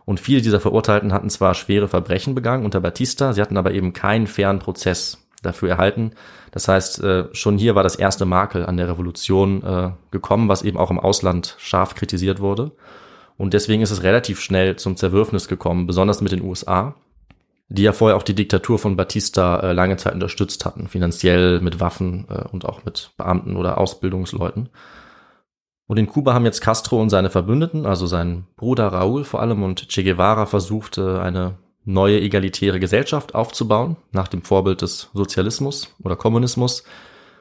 [0.07, 3.93] Und viele dieser Verurteilten hatten zwar schwere Verbrechen begangen unter Batista, sie hatten aber eben
[3.93, 6.13] keinen fairen Prozess dafür erhalten.
[6.51, 10.63] Das heißt, äh, schon hier war das erste Makel an der Revolution äh, gekommen, was
[10.63, 12.73] eben auch im Ausland scharf kritisiert wurde.
[13.37, 16.95] Und deswegen ist es relativ schnell zum Zerwürfnis gekommen, besonders mit den USA,
[17.69, 21.81] die ja vorher auch die Diktatur von Batista äh, lange Zeit unterstützt hatten, finanziell mit
[21.81, 24.69] Waffen und auch mit Beamten oder Ausbildungsleuten.
[25.87, 29.63] Und in Kuba haben jetzt Castro und seine Verbündeten, also sein Bruder Raúl vor allem
[29.63, 36.17] und Che Guevara versucht, eine neue egalitäre Gesellschaft aufzubauen, nach dem Vorbild des Sozialismus oder
[36.17, 36.85] Kommunismus.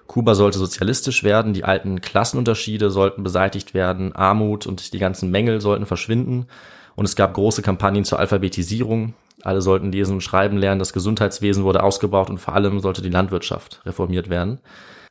[0.07, 5.61] Kuba sollte sozialistisch werden, die alten Klassenunterschiede sollten beseitigt werden, Armut und die ganzen Mängel
[5.61, 6.47] sollten verschwinden.
[6.95, 9.13] Und es gab große Kampagnen zur Alphabetisierung.
[9.43, 13.09] Alle sollten lesen und schreiben lernen, das Gesundheitswesen wurde ausgebaut und vor allem sollte die
[13.09, 14.59] Landwirtschaft reformiert werden.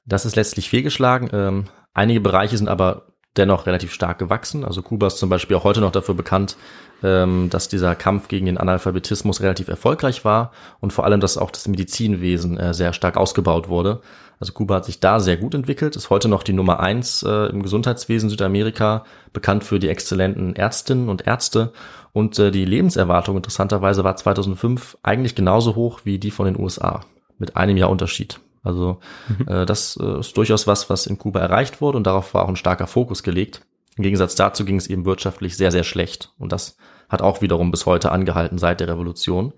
[0.05, 1.31] Das ist letztlich fehlgeschlagen.
[1.33, 1.65] Ähm,
[1.95, 3.07] einige Bereiche sind aber
[3.39, 4.65] dennoch relativ stark gewachsen.
[4.65, 6.57] Also Kuba ist zum Beispiel auch heute noch dafür bekannt,
[7.03, 11.51] ähm, dass dieser Kampf gegen den Analphabetismus relativ erfolgreich war und vor allem, dass auch
[11.51, 14.01] das Medizinwesen äh, sehr stark ausgebaut wurde.
[14.41, 17.47] Also Kuba hat sich da sehr gut entwickelt, ist heute noch die Nummer eins äh,
[17.47, 21.73] im Gesundheitswesen Südamerika, bekannt für die exzellenten Ärztinnen und Ärzte.
[22.13, 27.01] Und äh, die Lebenserwartung interessanterweise war 2005 eigentlich genauso hoch wie die von den USA,
[27.39, 28.41] mit einem Jahr Unterschied.
[28.63, 29.49] Also mhm.
[29.49, 32.49] äh, das äh, ist durchaus was, was in Kuba erreicht wurde und darauf war auch
[32.49, 33.63] ein starker Fokus gelegt.
[33.97, 36.33] Im Gegensatz dazu ging es eben wirtschaftlich sehr, sehr schlecht.
[36.39, 36.77] Und das
[37.09, 39.53] hat auch wiederum bis heute angehalten seit der Revolution.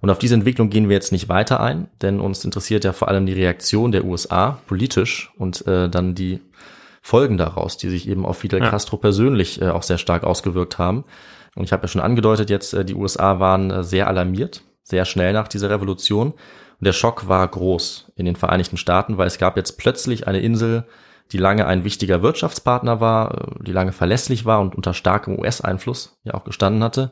[0.00, 3.08] Und auf diese Entwicklung gehen wir jetzt nicht weiter ein, denn uns interessiert ja vor
[3.08, 6.40] allem die Reaktion der USA politisch und äh, dann die
[7.02, 8.70] Folgen daraus, die sich eben auf Fidel ja.
[8.70, 11.04] Castro persönlich äh, auch sehr stark ausgewirkt haben.
[11.56, 15.04] Und ich habe ja schon angedeutet, jetzt äh, die USA waren äh, sehr alarmiert, sehr
[15.04, 16.34] schnell nach dieser Revolution.
[16.80, 20.40] Und der Schock war groß in den Vereinigten Staaten, weil es gab jetzt plötzlich eine
[20.40, 20.84] Insel,
[21.32, 26.16] die lange ein wichtiger Wirtschaftspartner war, äh, die lange verlässlich war und unter starkem US-Einfluss
[26.24, 27.10] ja auch gestanden hatte.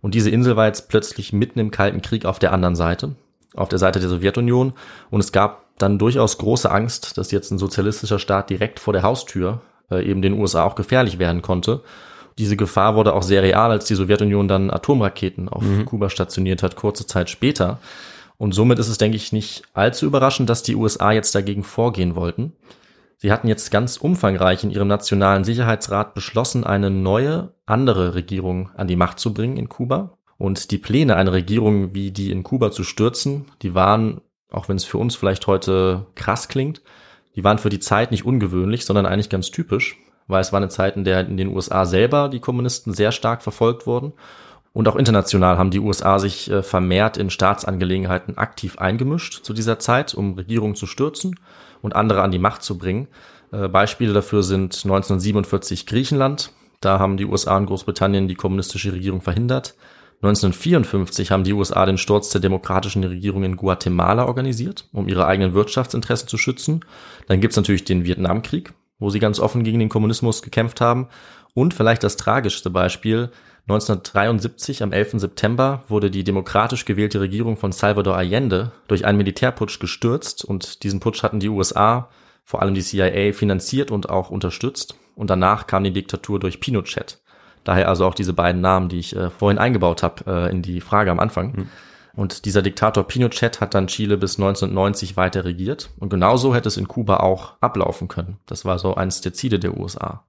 [0.00, 3.16] Und diese Insel war jetzt plötzlich mitten im Kalten Krieg auf der anderen Seite,
[3.54, 4.72] auf der Seite der Sowjetunion.
[5.10, 9.02] Und es gab dann durchaus große Angst, dass jetzt ein sozialistischer Staat direkt vor der
[9.02, 11.82] Haustür äh, eben den USA auch gefährlich werden konnte.
[12.38, 15.84] Diese Gefahr wurde auch sehr real, als die Sowjetunion dann Atomraketen auf mhm.
[15.84, 17.80] Kuba stationiert hat, kurze Zeit später.
[18.38, 22.16] Und somit ist es, denke ich, nicht allzu überraschend, dass die USA jetzt dagegen vorgehen
[22.16, 22.52] wollten.
[23.16, 28.86] Sie hatten jetzt ganz umfangreich in ihrem Nationalen Sicherheitsrat beschlossen, eine neue, andere Regierung an
[28.86, 30.16] die Macht zu bringen in Kuba.
[30.38, 34.20] Und die Pläne, eine Regierung wie die in Kuba zu stürzen, die waren,
[34.52, 36.80] auch wenn es für uns vielleicht heute krass klingt,
[37.34, 39.96] die waren für die Zeit nicht ungewöhnlich, sondern eigentlich ganz typisch,
[40.28, 43.42] weil es war eine Zeit, in der in den USA selber die Kommunisten sehr stark
[43.42, 44.12] verfolgt wurden.
[44.78, 49.80] Und auch international haben die USA sich äh, vermehrt in Staatsangelegenheiten aktiv eingemischt zu dieser
[49.80, 51.34] Zeit, um Regierungen zu stürzen
[51.82, 53.08] und andere an die Macht zu bringen.
[53.50, 56.52] Äh, Beispiele dafür sind 1947 Griechenland.
[56.80, 59.74] Da haben die USA und Großbritannien die kommunistische Regierung verhindert.
[60.22, 65.54] 1954 haben die USA den Sturz der demokratischen Regierung in Guatemala organisiert, um ihre eigenen
[65.54, 66.84] Wirtschaftsinteressen zu schützen.
[67.26, 71.08] Dann gibt's natürlich den Vietnamkrieg, wo sie ganz offen gegen den Kommunismus gekämpft haben.
[71.52, 73.32] Und vielleicht das tragischste Beispiel,
[73.68, 75.20] 1973 am 11.
[75.20, 81.00] September wurde die demokratisch gewählte Regierung von Salvador Allende durch einen Militärputsch gestürzt und diesen
[81.00, 82.08] Putsch hatten die USA,
[82.44, 84.96] vor allem die CIA, finanziert und auch unterstützt.
[85.14, 87.20] Und danach kam die Diktatur durch Pinochet.
[87.62, 90.80] Daher also auch diese beiden Namen, die ich äh, vorhin eingebaut habe äh, in die
[90.80, 91.52] Frage am Anfang.
[91.52, 91.68] Mhm.
[92.14, 95.90] Und dieser Diktator Pinochet hat dann Chile bis 1990 weiter regiert.
[95.98, 98.38] Und genauso hätte es in Kuba auch ablaufen können.
[98.46, 100.24] Das war so eines der Ziele der USA.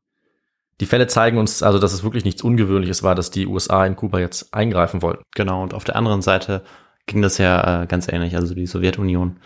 [0.79, 3.95] Die Fälle zeigen uns also, dass es wirklich nichts Ungewöhnliches war, dass die USA in
[3.95, 5.23] Kuba jetzt eingreifen wollten.
[5.35, 6.63] Genau, und auf der anderen Seite
[7.05, 8.35] ging das ja äh, ganz ähnlich.
[8.35, 9.37] Also die Sowjetunion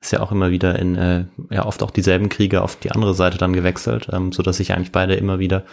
[0.00, 3.14] ist ja auch immer wieder in, äh, ja oft auch dieselben Kriege auf die andere
[3.14, 5.64] Seite dann gewechselt, ähm, so dass sich eigentlich beide immer wieder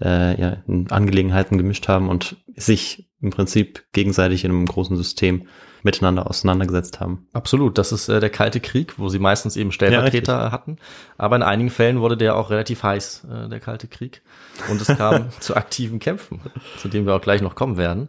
[0.00, 5.46] äh, ja, in Angelegenheiten gemischt haben und sich im Prinzip gegenseitig in einem großen System
[5.82, 7.26] miteinander auseinandergesetzt haben.
[7.32, 10.76] Absolut, das ist äh, der Kalte Krieg, wo sie meistens eben Stellvertreter ja, hatten.
[11.18, 14.22] Aber in einigen Fällen wurde der auch relativ heiß, äh, der Kalte Krieg.
[14.70, 16.40] Und es kam zu aktiven Kämpfen,
[16.78, 18.08] zu denen wir auch gleich noch kommen werden.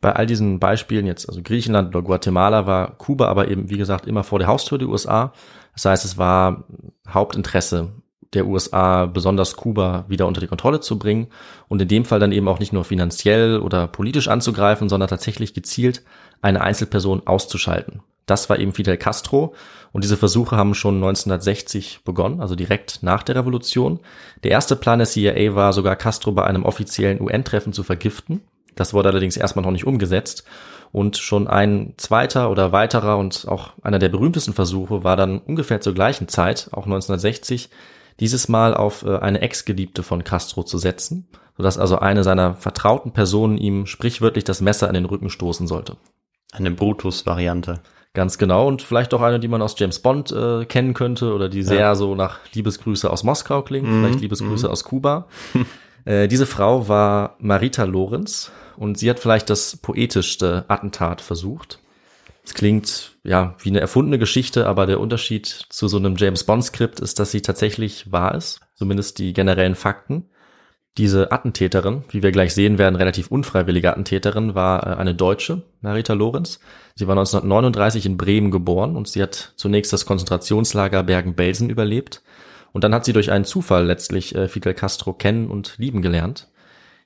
[0.00, 4.06] Bei all diesen Beispielen jetzt, also Griechenland oder Guatemala, war Kuba aber eben, wie gesagt,
[4.06, 5.32] immer vor der Haustür der USA.
[5.74, 6.64] Das heißt, es war
[7.08, 7.92] Hauptinteresse
[8.34, 11.28] der USA, besonders Kuba wieder unter die Kontrolle zu bringen
[11.68, 15.54] und in dem Fall dann eben auch nicht nur finanziell oder politisch anzugreifen, sondern tatsächlich
[15.54, 16.02] gezielt
[16.42, 18.02] eine Einzelperson auszuschalten.
[18.26, 19.54] Das war eben Fidel Castro
[19.92, 24.00] und diese Versuche haben schon 1960 begonnen, also direkt nach der Revolution.
[24.44, 28.42] Der erste Plan der CIA war sogar Castro bei einem offiziellen UN-Treffen zu vergiften.
[28.74, 30.44] Das wurde allerdings erstmal noch nicht umgesetzt
[30.92, 35.80] und schon ein zweiter oder weiterer und auch einer der berühmtesten Versuche war dann ungefähr
[35.80, 37.70] zur gleichen Zeit, auch 1960,
[38.20, 43.12] dieses Mal auf äh, eine Ex-Geliebte von Castro zu setzen, sodass also eine seiner vertrauten
[43.12, 45.96] Personen ihm sprichwörtlich das Messer in den Rücken stoßen sollte.
[46.52, 47.80] Eine Brutus-Variante.
[48.14, 51.48] Ganz genau und vielleicht auch eine, die man aus James Bond äh, kennen könnte oder
[51.48, 51.94] die sehr ja.
[51.94, 54.70] so nach Liebesgrüße aus Moskau klingt, mm, vielleicht Liebesgrüße mm.
[54.70, 55.28] aus Kuba.
[56.04, 61.78] äh, diese Frau war Marita Lorenz und sie hat vielleicht das poetischste Attentat versucht.
[62.44, 66.64] Es klingt ja wie eine erfundene Geschichte, aber der Unterschied zu so einem James Bond
[66.64, 70.26] Skript ist, dass sie tatsächlich wahr ist, zumindest die generellen Fakten.
[70.98, 76.12] Diese Attentäterin, wie wir gleich sehen werden, relativ unfreiwillige Attentäterin, war äh, eine Deutsche, Marita
[76.12, 76.60] Lorenz.
[76.94, 82.22] Sie war 1939 in Bremen geboren und sie hat zunächst das Konzentrationslager Bergen-Belsen überlebt.
[82.72, 86.48] Und dann hat sie durch einen Zufall letztlich äh, Fidel Castro kennen und lieben gelernt.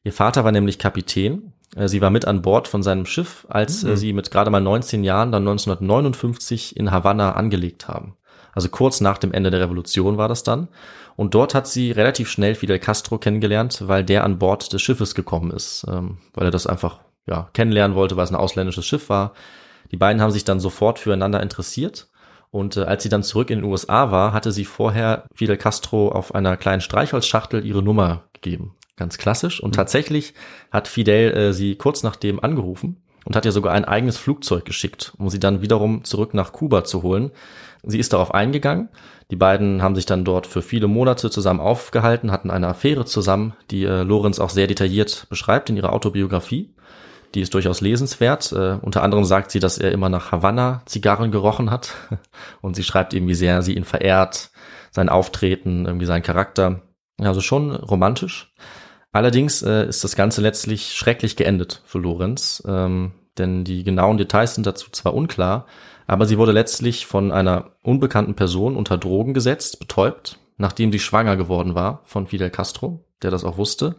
[0.03, 3.83] Ihr Vater war nämlich Kapitän äh, sie war mit an Bord von seinem Schiff, als
[3.83, 3.97] mhm.
[3.97, 8.17] sie mit gerade mal 19 Jahren dann 1959 in Havanna angelegt haben.
[8.57, 10.69] Also kurz nach dem Ende der Revolution war das dann.
[11.15, 15.15] Und dort hat sie relativ schnell Fidel Castro kennengelernt, weil der an Bord des Schiffes
[15.15, 19.11] gekommen ist, ähm, weil er das einfach ja, kennenlernen wollte, weil es ein ausländisches Schiff
[19.11, 19.35] war.
[19.93, 22.09] Die beiden haben sich dann sofort füreinander interessiert.
[22.51, 26.09] Und äh, als sie dann zurück in den USA war, hatte sie vorher Fidel Castro
[26.09, 28.75] auf einer kleinen Streichholzschachtel ihre Nummer gegeben.
[28.97, 29.61] Ganz klassisch.
[29.61, 29.77] Und mhm.
[29.77, 30.33] tatsächlich
[30.71, 35.13] hat Fidel äh, sie kurz nachdem angerufen und hat ihr sogar ein eigenes Flugzeug geschickt,
[35.19, 37.33] um sie dann wiederum zurück nach Kuba zu holen.
[37.87, 38.89] Sie ist darauf eingegangen.
[39.31, 43.55] Die beiden haben sich dann dort für viele Monate zusammen aufgehalten, hatten eine Affäre zusammen,
[43.71, 46.75] die äh, Lorenz auch sehr detailliert beschreibt in ihrer Autobiografie.
[47.35, 48.53] Die ist durchaus lesenswert.
[48.53, 51.95] Äh, unter anderem sagt sie, dass er immer nach Havanna Zigarren gerochen hat.
[52.61, 54.51] Und sie schreibt eben, wie sehr sie ihn verehrt,
[54.91, 56.83] sein Auftreten, irgendwie sein Charakter.
[57.19, 58.53] Also schon romantisch.
[59.13, 64.55] Allerdings äh, ist das Ganze letztlich schrecklich geendet für Lorenz, ähm, denn die genauen Details
[64.55, 65.67] sind dazu zwar unklar,
[66.07, 71.37] aber sie wurde letztlich von einer unbekannten Person unter Drogen gesetzt, betäubt, nachdem sie schwanger
[71.37, 73.97] geworden war von Fidel Castro, der das auch wusste.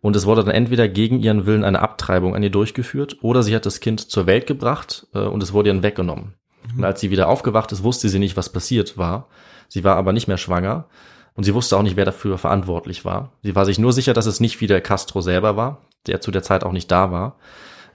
[0.00, 3.54] Und es wurde dann entweder gegen ihren Willen eine Abtreibung an ihr durchgeführt oder sie
[3.54, 6.34] hat das Kind zur Welt gebracht äh, und es wurde ihr weggenommen.
[6.72, 6.78] Mhm.
[6.78, 9.28] Und als sie wieder aufgewacht ist, wusste sie nicht, was passiert war.
[9.68, 10.86] Sie war aber nicht mehr schwanger
[11.34, 13.32] und sie wusste auch nicht, wer dafür verantwortlich war.
[13.42, 16.42] Sie war sich nur sicher, dass es nicht Fidel Castro selber war, der zu der
[16.42, 17.36] Zeit auch nicht da war.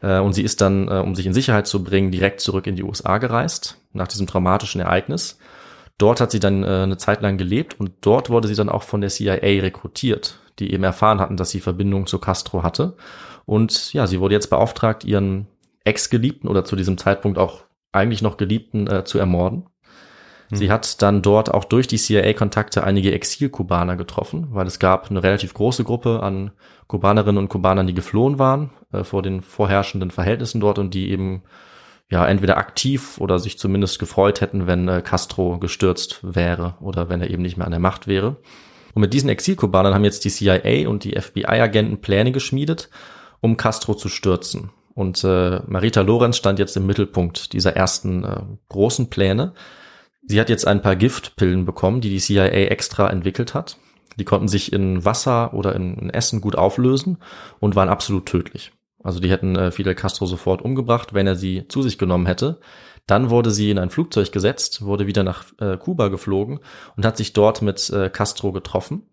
[0.02, 2.76] Äh, und sie ist dann, äh, um sich in Sicherheit zu bringen, direkt zurück in
[2.76, 5.40] die USA gereist, nach diesem traumatischen Ereignis.
[5.98, 8.84] Dort hat sie dann äh, eine Zeit lang gelebt und dort wurde sie dann auch
[8.84, 12.96] von der CIA rekrutiert, die eben erfahren hatten, dass sie Verbindung zu Castro hatte.
[13.46, 15.48] Und ja, sie wurde jetzt beauftragt, ihren
[15.84, 19.66] Ex-Geliebten oder zu diesem Zeitpunkt auch eigentlich noch Geliebten äh, zu ermorden.
[20.50, 20.72] Sie Hm.
[20.72, 25.54] hat dann dort auch durch die CIA-Kontakte einige Exil-Kubaner getroffen, weil es gab eine relativ
[25.54, 26.52] große Gruppe an
[26.88, 31.44] Kubanerinnen und Kubanern, die geflohen waren äh, vor den vorherrschenden Verhältnissen dort und die eben
[32.10, 37.22] ja entweder aktiv oder sich zumindest gefreut hätten, wenn äh, Castro gestürzt wäre oder wenn
[37.22, 38.38] er eben nicht mehr an der Macht wäre.
[38.94, 42.90] Und mit diesen Exilkubanern haben jetzt die CIA und die FBI-Agenten Pläne geschmiedet,
[43.42, 44.72] um Castro zu stürzen.
[44.96, 49.54] Und äh, Marita Lorenz stand jetzt im Mittelpunkt dieser ersten äh, großen Pläne.
[50.28, 53.78] Sie hat jetzt ein paar Giftpillen bekommen, die die CIA extra entwickelt hat.
[54.20, 57.18] Die konnten sich in Wasser oder in, Essen gut auflösen
[57.60, 58.74] und waren absolut tödlich.
[59.04, 62.60] Also die hätten äh, Fidel Castro sofort umgebracht, wenn er sie zu sich genommen hätte.
[63.06, 66.60] Dann wurde sie in ein Flugzeug gesetzt, wurde wieder nach äh, Kuba geflogen
[66.98, 69.04] und hat sich dort mit äh, Castro getroffen.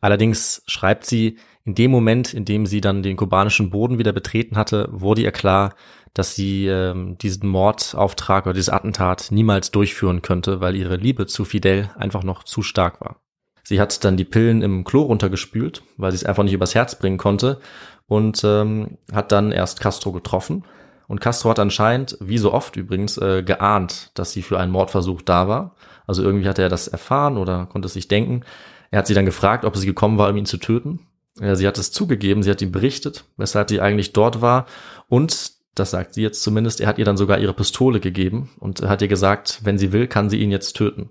[0.00, 4.56] Allerdings schreibt sie, in dem Moment, in dem sie dann den kubanischen Boden wieder betreten
[4.56, 5.74] hatte, wurde ihr klar,
[6.14, 11.44] dass sie ähm, diesen Mordauftrag oder dieses Attentat niemals durchführen könnte, weil ihre Liebe zu
[11.44, 13.16] Fidel einfach noch zu stark war.
[13.62, 16.98] Sie hat dann die Pillen im Klo runtergespült, weil sie es einfach nicht übers Herz
[16.98, 17.60] bringen konnte
[18.06, 20.64] und ähm, hat dann erst Castro getroffen.
[21.06, 25.22] Und Castro hat anscheinend, wie so oft übrigens, äh, geahnt, dass sie für einen Mordversuch
[25.22, 25.74] da war.
[26.06, 28.42] Also irgendwie hat er das erfahren oder konnte es sich denken.
[28.90, 31.00] Er hat sie dann gefragt, ob sie gekommen war, um ihn zu töten.
[31.40, 34.66] Ja, sie hat es zugegeben, sie hat ihm berichtet, weshalb sie eigentlich dort war.
[35.08, 38.82] Und, das sagt sie jetzt zumindest, er hat ihr dann sogar ihre Pistole gegeben und
[38.82, 41.10] hat ihr gesagt, wenn sie will, kann sie ihn jetzt töten.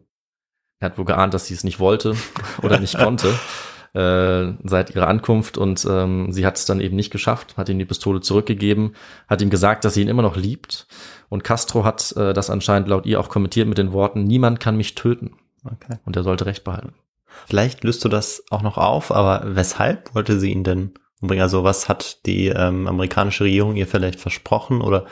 [0.79, 2.15] Er hat wohl geahnt, dass sie es nicht wollte
[2.61, 3.33] oder nicht konnte
[3.93, 7.79] äh, seit ihrer Ankunft und ähm, sie hat es dann eben nicht geschafft, hat ihm
[7.79, 8.93] die Pistole zurückgegeben,
[9.27, 10.87] hat ihm gesagt, dass sie ihn immer noch liebt
[11.29, 14.77] und Castro hat äh, das anscheinend laut ihr auch kommentiert mit den Worten, niemand kann
[14.77, 15.97] mich töten Okay.
[16.05, 16.93] und er sollte Recht behalten.
[17.45, 20.93] Vielleicht löst du das auch noch auf, aber weshalb wollte sie ihn denn?
[21.21, 25.05] Also was hat die ähm, amerikanische Regierung ihr vielleicht versprochen oder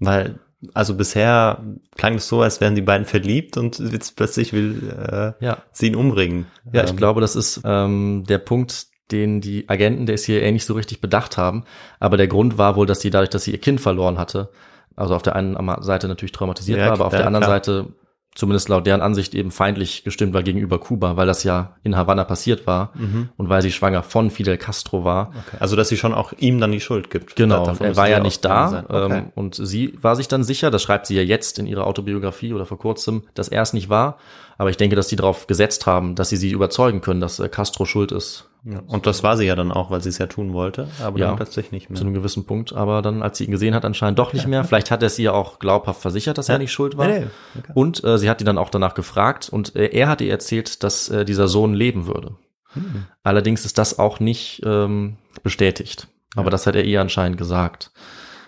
[0.00, 0.38] weil
[0.72, 1.62] also bisher
[1.96, 5.88] klang es so, als wären die beiden verliebt und jetzt plötzlich will äh, Ja, sie
[5.88, 6.46] ihn umbringen.
[6.72, 10.64] ja, ich Ähm, glaube, das ist ähm, der Punkt, den die Agenten der CIA nicht
[10.64, 11.64] so richtig bedacht haben.
[12.00, 14.50] Aber der Grund war wohl, dass sie dadurch, dass sie ihr Kind verloren hatte,
[14.96, 17.56] also auf der einen Seite natürlich traumatisiert Ja, war, aber auf ja, der anderen klar.
[17.56, 17.92] Seite
[18.34, 22.24] zumindest laut deren Ansicht eben feindlich gestimmt war gegenüber Kuba, weil das ja in Havanna
[22.24, 23.28] passiert war Mhm.
[23.36, 25.28] und weil sie schwanger von Fidel Castro war.
[25.46, 25.56] Okay.
[25.60, 27.36] Also dass sie schon auch ihm dann die Schuld gibt.
[27.36, 28.84] Genau, Davon er war ja nicht da sein.
[28.88, 29.18] Okay.
[29.18, 32.52] ähm, und sie war sich dann sicher, das schreibt sie ja jetzt in ihrer Autobiografie
[32.52, 34.18] oder vor kurzem, dass er es nicht war.
[34.58, 37.48] Aber ich denke, dass die darauf gesetzt haben, dass sie sie überzeugen können, dass äh,
[37.48, 38.48] Castro schuld ist.
[38.64, 38.80] ja.
[38.86, 41.26] Und das war sie ja dann auch, weil sie es ja tun wollte, aber Ja.
[41.26, 41.96] dann plötzlich nicht mehr.
[41.98, 44.62] Zu einem gewissen Punkt, aber dann, als sie ihn gesehen hat, anscheinend doch nicht mehr.
[44.64, 46.54] Vielleicht hat er es ihr auch glaubhaft versichert, dass Ja.
[46.54, 47.08] er nicht schuld war.
[47.08, 47.26] Nee.
[47.58, 47.72] Okay.
[47.74, 50.82] Und äh, sie hat ihn dann auch danach gefragt und äh, er hat ihr erzählt,
[50.84, 52.36] dass äh, dieser Sohn leben würde.
[52.74, 53.06] Hm.
[53.22, 56.08] Allerdings ist das auch nicht ähm, bestätigt.
[56.36, 57.92] Aber das hat er ihr anscheinend gesagt.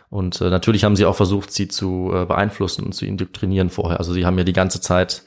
[0.08, 3.98] Und äh, natürlich haben sie auch versucht, sie zu äh, beeinflussen und zu indoktrinieren vorher.
[3.98, 5.22] Also sie haben ja die ganze Zeit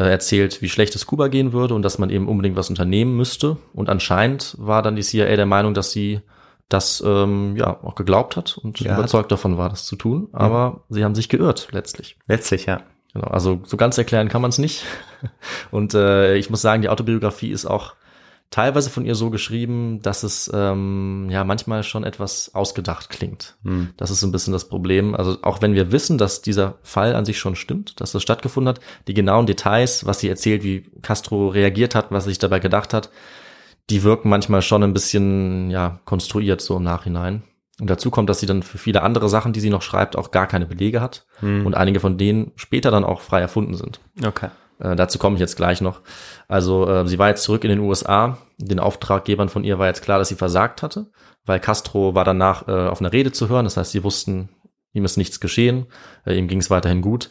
[0.00, 3.56] erzählt, wie schlecht es Kuba gehen würde und dass man eben unbedingt was unternehmen müsste.
[3.72, 6.20] Und anscheinend war dann die CIA der Meinung, dass sie
[6.68, 8.94] das ähm, ja auch geglaubt hat und Ja.
[8.94, 10.28] überzeugt davon war, das zu tun.
[10.32, 12.16] Aber sie haben sich geirrt letztlich.
[12.26, 12.80] Letztlich, ja.
[13.12, 14.84] Genau, also so ganz erklären kann man es nicht.
[15.70, 17.94] Und äh, ich muss sagen, die Autobiografie ist auch
[18.50, 23.56] teilweise von ihr so geschrieben, dass es ähm, ja manchmal schon etwas ausgedacht klingt.
[23.64, 23.90] Hm.
[23.96, 25.14] Das ist so ein bisschen das Problem.
[25.14, 28.68] Also auch wenn wir wissen, dass dieser Fall an sich schon stimmt, dass das stattgefunden
[28.68, 32.60] hat, die genauen Details, was sie erzählt, wie Castro reagiert hat, was er sich dabei
[32.60, 33.10] gedacht hat,
[33.90, 37.42] die wirken manchmal schon ein bisschen ja konstruiert so im Nachhinein.
[37.78, 40.30] Und dazu kommt, dass sie dann für viele andere Sachen, die sie noch schreibt, auch
[40.30, 41.66] gar keine Belege hat Hm.
[41.66, 44.00] und einige von denen später dann auch frei erfunden sind.
[44.24, 44.48] Okay.
[44.78, 46.00] Äh, dazu komme ich jetzt gleich noch.
[46.48, 48.38] Also äh, sie war jetzt zurück in den USA.
[48.58, 51.06] Den Auftraggebern von ihr war jetzt klar, dass sie versagt hatte,
[51.44, 53.64] weil Castro war danach äh, auf einer Rede zu hören.
[53.64, 54.48] Das heißt, sie wussten,
[54.92, 55.86] ihm ist nichts geschehen,
[56.24, 57.28] äh, ihm ging es weiterhin gut.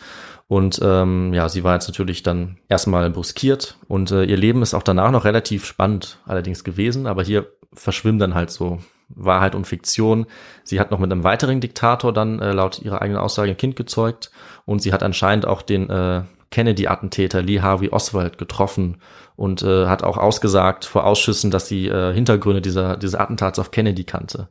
[0.48, 4.76] Und ähm, ja, sie war jetzt natürlich dann erstmal bruskiert und äh, ihr Leben ist
[4.76, 8.80] auch danach noch relativ spannend allerdings gewesen, aber hier verschwimmen dann halt so
[9.10, 10.28] Wahrheit und Fiktion.
[10.64, 13.76] Sie hat noch mit einem weiteren Diktator dann äh, laut ihrer eigenen Aussage ein Kind
[13.76, 14.30] gezeugt
[14.66, 16.22] und sie hat anscheinend auch den äh,
[16.56, 19.02] Kennedy-Attentäter Lee Harvey Oswald getroffen
[19.36, 23.72] und äh, hat auch ausgesagt vor Ausschüssen, dass sie äh, Hintergründe dieser, dieses Attentats auf
[23.72, 24.48] Kennedy kannte,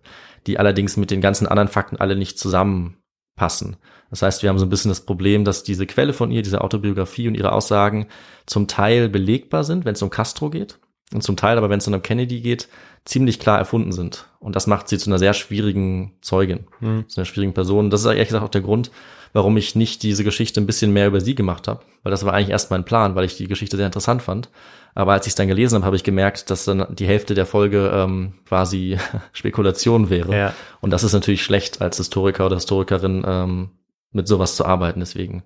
[0.47, 3.77] die allerdings mit den ganzen anderen Fakten alle nicht zusammenpassen.
[4.11, 6.61] Das heißt, wir haben so ein bisschen das Problem, dass diese Quelle von ihr, diese
[6.61, 8.09] Autobiografie und ihre Aussagen
[8.45, 10.79] zum Teil belegbar sind, wenn es um Castro geht,
[11.15, 12.69] und zum Teil aber, wenn es dann um Kennedy geht,
[13.07, 14.29] ziemlich klar erfunden sind.
[14.41, 17.09] Und das macht sie zu einer sehr schwierigen Zeugin, Mhm.
[17.09, 17.89] zu einer schwierigen Person.
[17.89, 18.91] Das ist ehrlich gesagt auch der Grund,
[19.35, 21.81] warum ich nicht diese Geschichte ein bisschen mehr über sie gemacht habe.
[22.03, 24.49] Weil das war eigentlich erst mein Plan, weil ich die Geschichte sehr interessant fand.
[24.95, 27.45] Aber als ich es dann gelesen habe, habe ich gemerkt, dass dann die Hälfte der
[27.45, 28.97] Folge ähm, quasi
[29.33, 30.35] Spekulation wäre.
[30.35, 30.55] Ja.
[30.81, 33.71] Und das ist natürlich schlecht, als Historiker oder Historikerin ähm,
[34.13, 35.01] mit sowas zu arbeiten.
[35.01, 35.43] Deswegen.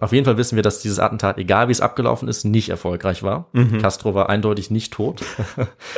[0.00, 3.22] Auf jeden Fall wissen wir, dass dieses Attentat, egal wie es abgelaufen ist, nicht erfolgreich
[3.22, 3.46] war.
[3.52, 3.80] Mhm.
[3.80, 5.22] Castro war eindeutig nicht tot.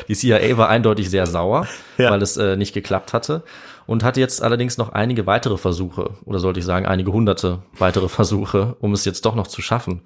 [0.09, 2.11] Die CIA war eindeutig sehr sauer, Ja.
[2.11, 3.43] weil es äh, nicht geklappt hatte.
[3.87, 8.09] Und hatte jetzt allerdings noch einige weitere Versuche, oder sollte ich sagen, einige hunderte weitere
[8.09, 10.03] Versuche, um es jetzt doch noch zu schaffen.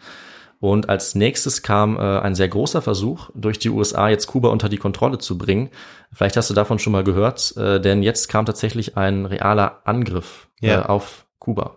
[0.61, 4.69] Und als nächstes kam äh, ein sehr großer Versuch, durch die USA jetzt Kuba unter
[4.69, 5.71] die Kontrolle zu bringen.
[6.13, 10.49] Vielleicht hast du davon schon mal gehört, äh, denn jetzt kam tatsächlich ein realer Angriff
[10.61, 10.83] Ja.
[10.83, 11.77] äh, auf Kuba.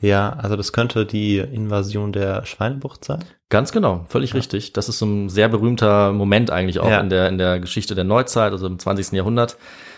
[0.00, 3.24] Ja, also das könnte die Invasion der Schweinebucht sein.
[3.48, 4.72] Ganz genau, völlig richtig.
[4.72, 7.00] Das ist so ein sehr berühmter Moment eigentlich auch Ja.
[7.00, 9.12] in der in der Geschichte der Neuzeit, also im 20.
[9.12, 9.56] Jahrhundert.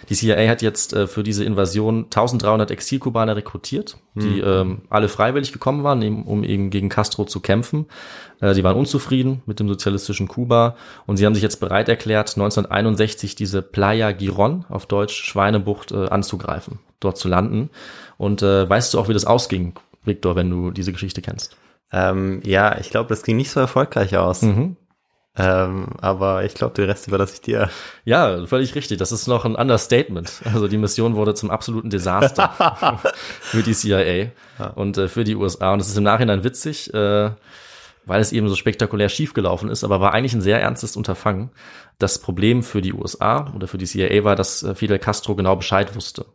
[0.08, 5.52] Die CIA hat jetzt äh, für diese Invasion 1300 Exilkubaner rekrutiert, die ähm, alle freiwillig
[5.52, 7.86] gekommen waren, eben, um eben gegen Castro zu kämpfen.
[8.40, 12.28] Äh, sie waren unzufrieden mit dem sozialistischen Kuba und sie haben sich jetzt bereit erklärt,
[12.36, 17.70] 1961 diese Playa Giron, auf Deutsch Schweinebucht, äh, anzugreifen, dort zu landen.
[18.16, 19.74] Und äh, weißt du auch, wie das ausging,
[20.08, 21.56] Victor, wenn du diese Geschichte kennst?
[21.92, 24.42] Ähm, ja, ich glaube, das ging nicht so erfolgreich aus.
[24.42, 24.76] Mhm.
[25.38, 27.70] Ähm, aber ich glaube, den Rest überlasse ich dir.
[28.04, 28.98] Ja, völlig richtig.
[28.98, 30.42] Das ist noch ein Understatement.
[30.52, 32.98] Also die Mission wurde zum absoluten Desaster
[33.40, 34.30] für die CIA
[34.74, 35.72] und äh, für die USA.
[35.72, 37.30] Und es ist im Nachhinein witzig, äh,
[38.04, 41.50] weil es eben so spektakulär schiefgelaufen ist, aber war eigentlich ein sehr ernstes Unterfangen.
[41.98, 45.54] Das Problem für die USA oder für die CIA war, dass äh, Fidel Castro genau
[45.54, 46.26] Bescheid wusste.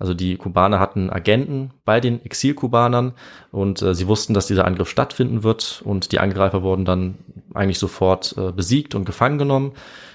[0.00, 3.12] Also die Kubaner hatten Agenten bei den Exilkubanern
[3.52, 7.18] und äh, sie wussten, dass dieser Angriff stattfinden wird und die Angreifer wurden dann
[7.52, 9.72] eigentlich sofort äh, besiegt und gefangen genommen.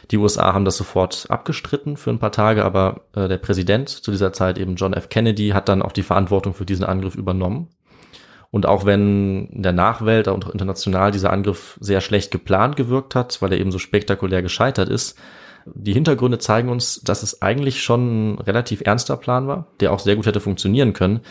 [0.10, 4.10] Die USA haben das sofort abgestritten für ein paar Tage, aber äh, der Präsident zu
[4.10, 5.10] dieser Zeit eben John F.
[5.10, 7.69] Kennedy hat dann auch die Verantwortung für diesen Angriff übernommen.
[8.50, 13.39] Und auch wenn in der Nachwelt und international dieser Angriff sehr schlecht geplant gewirkt hat,
[13.41, 15.15] weil er eben so spektakulär gescheitert ist,
[15.73, 19.99] die Hintergründe zeigen uns, dass es eigentlich schon ein relativ ernster Plan war, der auch
[19.99, 21.21] sehr gut hätte funktionieren können.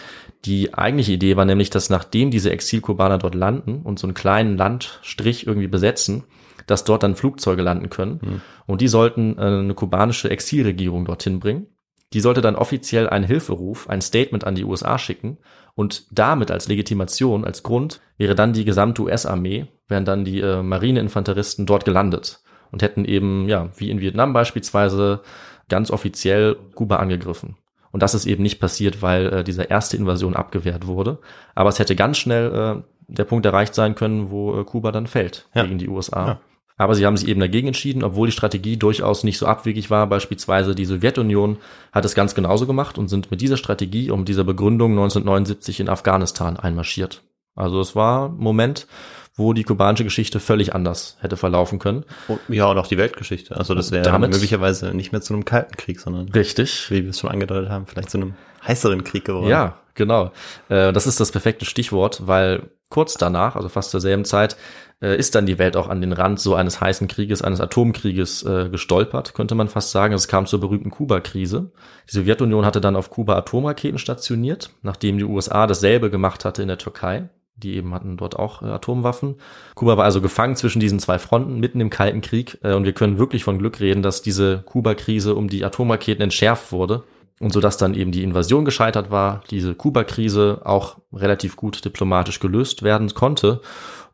[0.44, 4.56] Die eigentliche Idee war nämlich, dass nachdem diese Exilkubaner dort landen und so einen kleinen
[4.56, 6.24] Landstrich irgendwie besetzen,
[6.66, 8.42] dass dort dann Flugzeuge landen können.
[8.66, 11.66] Und die sollten äh, eine kubanische Exilregierung dorthin bringen.
[12.12, 15.38] Die sollte dann offiziell einen Hilferuf, ein Statement an die USA schicken
[15.74, 20.62] und damit als Legitimation, als Grund wäre dann die gesamte US-Armee, wären dann die äh,
[20.62, 22.40] Marineinfanteristen dort gelandet
[22.74, 25.20] und hätten eben, ja, wie in Vietnam beispielsweise,
[25.68, 27.56] ganz offiziell Kuba angegriffen.
[27.92, 31.20] Und das ist eben nicht passiert, weil äh, diese erste Invasion abgewehrt wurde.
[31.54, 35.06] Aber es hätte ganz schnell äh, der Punkt erreicht sein können, wo äh, Kuba dann
[35.06, 35.62] fällt Ja.
[35.62, 36.26] gegen die USA.
[36.26, 36.40] Ja.
[36.76, 40.08] Aber sie haben sich eben dagegen entschieden, obwohl die Strategie durchaus nicht so abwegig war.
[40.08, 41.58] Beispielsweise die Sowjetunion
[41.92, 45.88] hat es ganz genauso gemacht und sind mit dieser Strategie und dieser Begründung 1979 in
[45.88, 47.22] Afghanistan einmarschiert.
[47.54, 48.88] Also es war Moment,
[49.36, 52.04] wo die kubanische Geschichte völlig anders hätte verlaufen können.
[52.28, 53.56] Und, ja, und auch die Weltgeschichte.
[53.56, 56.90] Also das wäre möglicherweise nicht mehr zu einem kalten Krieg, sondern, Richtig.
[56.90, 58.34] wie wir es schon angedeutet haben, vielleicht zu einem
[58.66, 59.48] heißeren Krieg geworden.
[59.48, 60.32] Ja, genau.
[60.68, 64.56] Äh, das ist das perfekte Stichwort, weil kurz danach, also fast zur selben Zeit,
[65.02, 68.44] äh, ist dann die Welt auch an den Rand so eines heißen Krieges, eines Atomkrieges
[68.44, 70.14] äh, gestolpert, könnte man fast sagen.
[70.14, 71.72] Es kam zur berühmten Kuba-Krise.
[72.08, 76.68] Die Sowjetunion hatte dann auf Kuba Atomraketen stationiert, nachdem die USA dasselbe gemacht hatte in
[76.68, 77.28] der Türkei.
[77.56, 79.36] Die eben hatten dort auch äh, Atomwaffen.
[79.74, 82.58] Kuba war also gefangen zwischen diesen zwei Fronten, mitten im Kalten Krieg.
[82.62, 86.72] Äh, und wir können wirklich von Glück reden, dass diese Kuba-Krise um die Atomraketen entschärft
[86.72, 87.04] wurde.
[87.40, 92.38] Und so dass dann eben die Invasion gescheitert war, diese Kuba-Krise auch relativ gut diplomatisch
[92.38, 93.60] gelöst werden konnte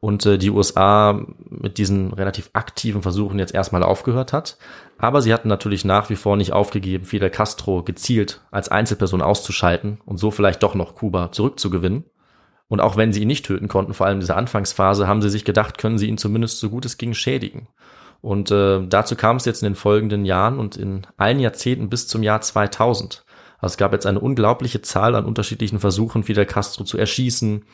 [0.01, 4.57] und äh, die USA mit diesen relativ aktiven Versuchen jetzt erstmal aufgehört hat.
[4.99, 10.01] Aber sie hatten natürlich nach wie vor nicht aufgegeben, Fidel Castro gezielt als Einzelperson auszuschalten
[10.07, 12.05] und so vielleicht doch noch Kuba zurückzugewinnen.
[12.71, 15.29] Und auch wenn sie ihn nicht töten konnten, vor allem in dieser Anfangsphase, haben sie
[15.29, 17.67] sich gedacht, können sie ihn zumindest so gut es ging schädigen.
[18.23, 22.07] Und äh, dazu kam es jetzt in den folgenden Jahren und in allen Jahrzehnten bis
[22.07, 23.25] zum Jahr 2000.
[23.59, 27.65] Also es gab jetzt eine unglaubliche Zahl an unterschiedlichen Versuchen, Fidel Castro zu erschießen,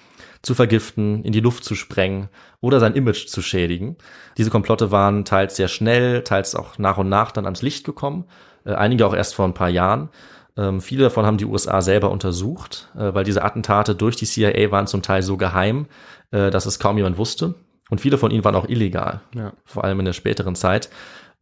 [0.40, 2.30] zu vergiften, in die Luft zu sprengen
[2.62, 3.96] oder sein Image zu schädigen.
[4.38, 8.24] Diese Komplotte waren teils sehr schnell, teils auch nach und nach dann ans Licht gekommen,
[8.64, 10.08] äh, einige auch erst vor ein paar Jahren.
[10.56, 14.70] Ähm, viele davon haben die USA selber untersucht, äh, weil diese Attentate durch die CIA
[14.70, 15.86] waren zum Teil so geheim,
[16.30, 17.54] äh, dass es kaum jemand wusste.
[17.90, 19.52] Und viele von ihnen waren auch illegal, Ja.
[19.64, 20.88] vor allem in der späteren Zeit.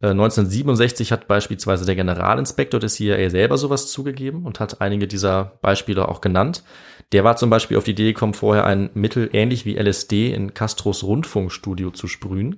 [0.01, 5.53] Äh, 1967 hat beispielsweise der Generalinspektor des CIA selber sowas zugegeben und hat einige dieser
[5.61, 6.63] Beispiele auch genannt.
[7.13, 10.53] Der war zum Beispiel auf die Idee gekommen, vorher ein Mittel ähnlich wie LSD in
[10.53, 12.57] Castros Rundfunkstudio zu sprühen.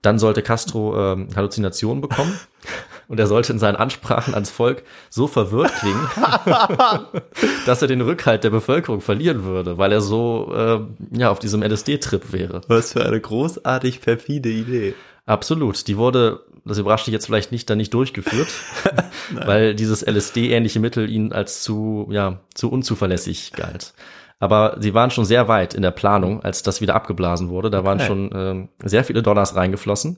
[0.00, 2.32] Dann sollte Castro ähm, Halluzinationen bekommen
[3.08, 6.06] und er sollte in seinen Ansprachen ans Volk so verwirrt klingen,
[7.66, 10.80] dass er den Rückhalt der Bevölkerung verlieren würde, weil er so äh,
[11.18, 12.60] ja auf diesem LSD-Trip wäre.
[12.68, 14.94] Was für eine großartig perfide Idee.
[15.26, 15.86] Absolut.
[15.86, 18.48] Die wurde, das überrascht dich jetzt vielleicht nicht, dann nicht durchgeführt,
[19.46, 23.94] weil dieses LSD-ähnliche Mittel ihnen als zu, ja, zu unzuverlässig galt.
[24.40, 27.70] Aber sie waren schon sehr weit in der Planung, als das wieder abgeblasen wurde.
[27.70, 28.06] Da waren Okay.
[28.08, 30.16] schon ähm, sehr viele Dollars reingeflossen.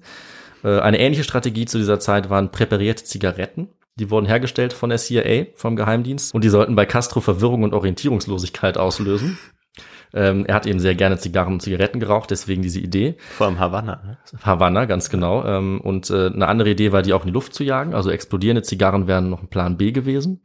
[0.64, 3.68] Äh, eine ähnliche Strategie zu dieser Zeit waren präparierte Zigaretten.
[3.96, 7.74] Die wurden hergestellt von der CIA, vom Geheimdienst, und die sollten bei Castro Verwirrung und
[7.74, 9.38] Orientierungslosigkeit auslösen.
[10.14, 13.16] Ähm, er hat eben sehr gerne Zigarren und Zigaretten geraucht, deswegen diese Idee.
[13.36, 14.00] Vor allem Havanna.
[14.04, 14.18] Ne?
[14.42, 15.44] Havanna, ganz genau.
[15.44, 17.94] Ähm, und äh, eine andere Idee war, die auch in die Luft zu jagen.
[17.94, 20.40] Also explodierende Zigarren wären noch ein Plan B gewesen.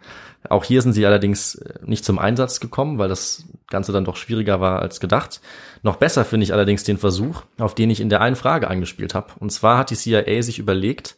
[0.49, 4.15] Auch hier sind sie allerdings äh, nicht zum Einsatz gekommen, weil das Ganze dann doch
[4.15, 5.39] schwieriger war als gedacht.
[5.83, 9.13] Noch besser finde ich allerdings den Versuch, auf den ich in der einen Frage angespielt
[9.13, 9.33] habe.
[9.39, 11.15] Und zwar hat die CIA sich überlegt,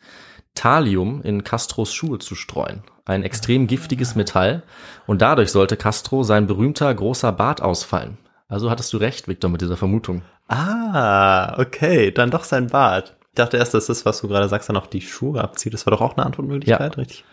[0.56, 2.84] Thallium in Castros Schuhe zu streuen.
[3.06, 4.64] Ein extrem giftiges Metall.
[5.08, 8.18] Und dadurch sollte Castro sein berühmter großer Bart ausfallen.
[8.52, 10.24] Also hattest du recht, Victor, mit dieser Vermutung.
[10.48, 13.16] Ah, okay, dann doch sein Bart.
[13.30, 15.74] Ich dachte erst, das ist, was du gerade sagst, dann auch die Schuhe abzieht.
[15.74, 17.24] Das war doch auch eine Antwortmöglichkeit, richtig?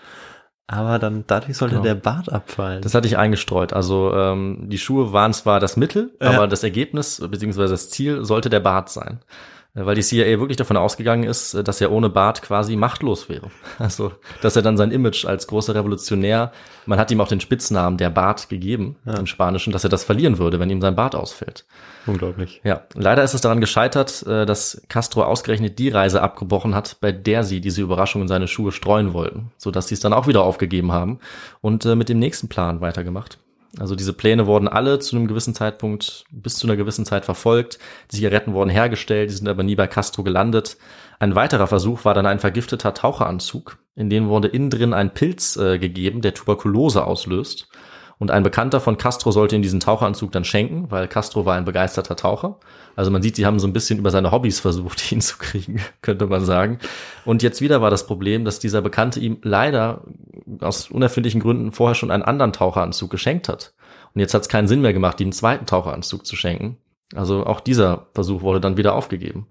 [0.69, 1.85] Aber dann dadurch sollte Genau.
[1.85, 2.83] der Bart abfallen.
[2.83, 3.73] Das hatte ich eingestreut.
[3.73, 6.31] Also ähm, die Schuhe waren zwar das Mittel, Ja.
[6.31, 7.67] aber das Ergebnis bzw.
[7.69, 9.21] das Ziel sollte der Bart sein.
[9.79, 13.29] Äh, Weil die CIA wirklich davon ausgegangen ist, äh, dass er ohne Bart quasi machtlos
[13.29, 13.51] wäre.
[13.79, 14.13] Also,
[14.43, 16.53] dass er dann sein Image als großer Revolutionär,
[16.87, 20.39] man hat ihm auch den Spitznamen der Bart gegeben im Spanischen, dass er das verlieren
[20.39, 21.65] würde, wenn ihm sein Bart ausfällt.
[22.07, 22.61] Unglaublich.
[22.65, 27.13] Ja, leider ist es daran gescheitert, äh, dass Castro ausgerechnet die Reise abgebrochen hat, bei
[27.13, 30.27] der sie diese Überraschung in seine Schuhe streuen wollten, so dass sie es dann auch
[30.27, 31.21] wieder aufgegeben haben
[31.61, 33.39] und mit dem nächsten Plan weitergemacht.
[33.79, 37.79] Also diese Pläne wurden alle zu einem gewissen Zeitpunkt bis zu einer gewissen Zeit verfolgt.
[38.11, 40.79] Die Zigaretten wurden hergestellt, die sind aber nie bei Castro gelandet.
[41.19, 45.57] Ein weiterer Versuch war dann ein vergifteter Taucheranzug, in den wurde innen drin ein Pilz
[45.57, 47.69] äh, gegeben, der Tuberkulose auslöst.
[48.19, 51.65] Und ein Bekannter von Castro sollte ihm diesen Taucheranzug dann schenken, weil Castro war ein
[51.65, 52.59] begeisterter Taucher.
[52.97, 55.81] Also man sieht, sie haben so ein bisschen über seine Hobbys versucht, ihn zu kriegen,
[56.03, 56.79] könnte man sagen.
[57.25, 60.03] Und jetzt wieder war das Problem, dass dieser Bekannte ihm leider
[60.61, 63.73] aus unerfindlichen Gründen vorher schon einen anderen Taucheranzug geschenkt hat.
[64.15, 66.79] Und jetzt hat es keinen Sinn mehr gemacht, ihm einen zweiten Taucheranzug zu schenken.
[67.15, 69.47] Also auch dieser Versuch wurde dann wieder aufgegeben.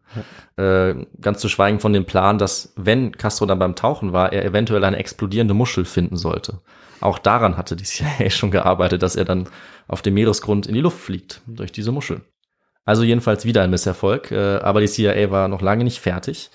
[0.57, 4.45] Äh, ganz zu schweigen von dem Plan, dass wenn Castro dann beim Tauchen war, er
[4.45, 6.59] eventuell eine explodierende Muschel finden sollte.
[6.99, 9.49] Auch daran hatte die CIA schon gearbeitet, dass er dann
[9.87, 12.21] auf dem Meeresgrund in die Luft fliegt durch diese Muschel.
[12.85, 16.49] Also jedenfalls wieder ein Misserfolg, äh, aber die CIA war noch lange nicht fertig.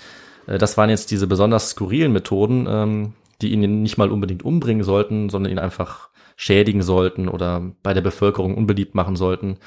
[0.47, 4.85] Äh, das waren jetzt diese besonders skurrilen Methoden, ähm, die ihn nicht mal unbedingt umbringen
[4.85, 9.59] sollten, sondern ihn einfach schädigen sollten oder bei der Bevölkerung unbeliebt machen sollten.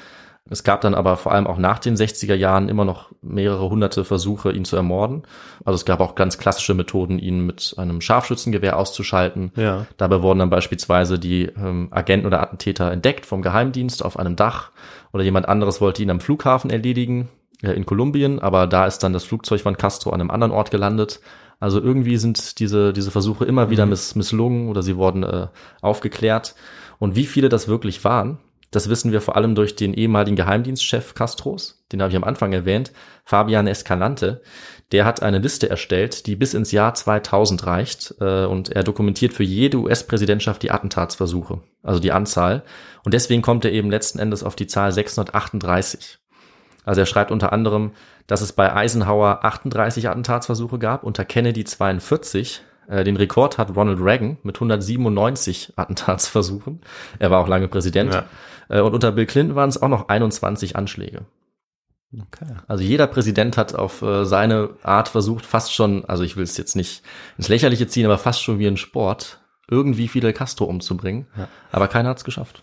[0.48, 4.04] Es gab dann aber vor allem auch nach den 60er Jahren immer noch mehrere hunderte
[4.04, 5.24] Versuche, ihn zu ermorden.
[5.64, 9.50] Also es gab auch ganz klassische Methoden, ihn mit einem Scharfschützengewehr auszuschalten.
[9.56, 9.86] Ja.
[9.96, 14.70] Dabei wurden dann beispielsweise die ähm, Agenten oder Attentäter entdeckt vom Geheimdienst auf einem Dach
[15.12, 17.28] oder jemand anderes wollte ihn am Flughafen erledigen
[17.62, 20.70] äh, in Kolumbien, aber da ist dann das Flugzeug von Castro an einem anderen Ort
[20.70, 21.20] gelandet.
[21.58, 25.46] Also irgendwie sind diese, diese Versuche immer wieder miss, misslungen oder sie wurden äh,
[25.80, 26.54] aufgeklärt.
[26.98, 28.38] Und wie viele das wirklich waren,
[28.76, 32.52] das wissen wir vor allem durch den ehemaligen Geheimdienstchef Castros, den habe ich am Anfang
[32.52, 32.92] erwähnt,
[33.24, 34.42] Fabian Escalante.
[34.92, 39.32] Der hat eine Liste erstellt, die bis ins Jahr 2000 reicht äh, und er dokumentiert
[39.32, 42.64] für jede US-Präsidentschaft die Attentatsversuche, also die Anzahl.
[43.02, 46.18] Und deswegen kommt er eben letzten Endes auf die Zahl 638.
[46.84, 47.92] Also er schreibt unter anderem,
[48.26, 52.62] dass es bei Eisenhower 38 Attentatsversuche gab, unter Kennedy 42.
[52.88, 56.80] Äh, Den Rekord hat Ronald Reagan mit 197 Attentatsversuchen.
[57.18, 58.14] Er war auch lange Präsident.
[58.14, 58.24] Ja.
[58.68, 61.22] Äh, Und unter Bill Clinton waren es auch noch 21 Anschläge.
[62.14, 62.46] Okay.
[62.68, 66.56] Also jeder Präsident hat auf äh, seine Art versucht, fast schon, also ich will es
[66.56, 67.02] jetzt nicht
[67.36, 71.26] ins Lächerliche ziehen, aber fast schon wie ein Sport, irgendwie Fidel Castro umzubringen.
[71.36, 71.48] Ja.
[71.72, 72.62] Aber keiner hat es geschafft.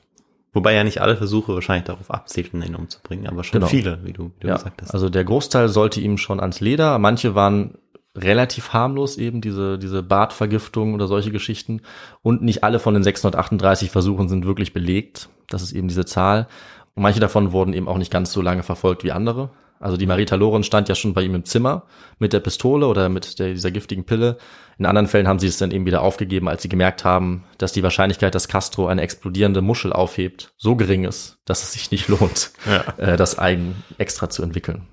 [0.54, 3.68] Wobei ja nicht alle Versuche wahrscheinlich darauf abzielten, ihn umzubringen, aber schon Genau.
[3.68, 4.92] viele, wie du, wie du Ja, gesagt hast.
[4.94, 6.98] also der Großteil sollte ihm schon ans Leder.
[7.00, 7.78] Manche waren
[8.16, 11.82] relativ harmlos eben, diese, diese Bartvergiftung oder solche Geschichten.
[12.22, 15.30] Und nicht alle von den 638 Versuchen sind wirklich belegt.
[15.48, 16.48] Das ist eben diese Zahl.
[16.96, 19.50] Und manche davon wurden eben auch nicht ganz so lange verfolgt wie andere.
[19.80, 21.84] Also die Marita Loren stand ja schon bei ihm im Zimmer
[22.18, 24.38] mit der Pistole oder mit der, dieser giftigen Pille.
[24.78, 27.74] In anderen Fällen haben sie es dann eben wieder aufgegeben, als sie gemerkt haben, dass
[27.74, 32.08] die Wahrscheinlichkeit, dass Castro eine explodierende Muschel aufhebt, so gering ist, dass es sich nicht
[32.08, 32.52] lohnt,
[32.98, 34.88] äh, das eigen extra zu entwickeln.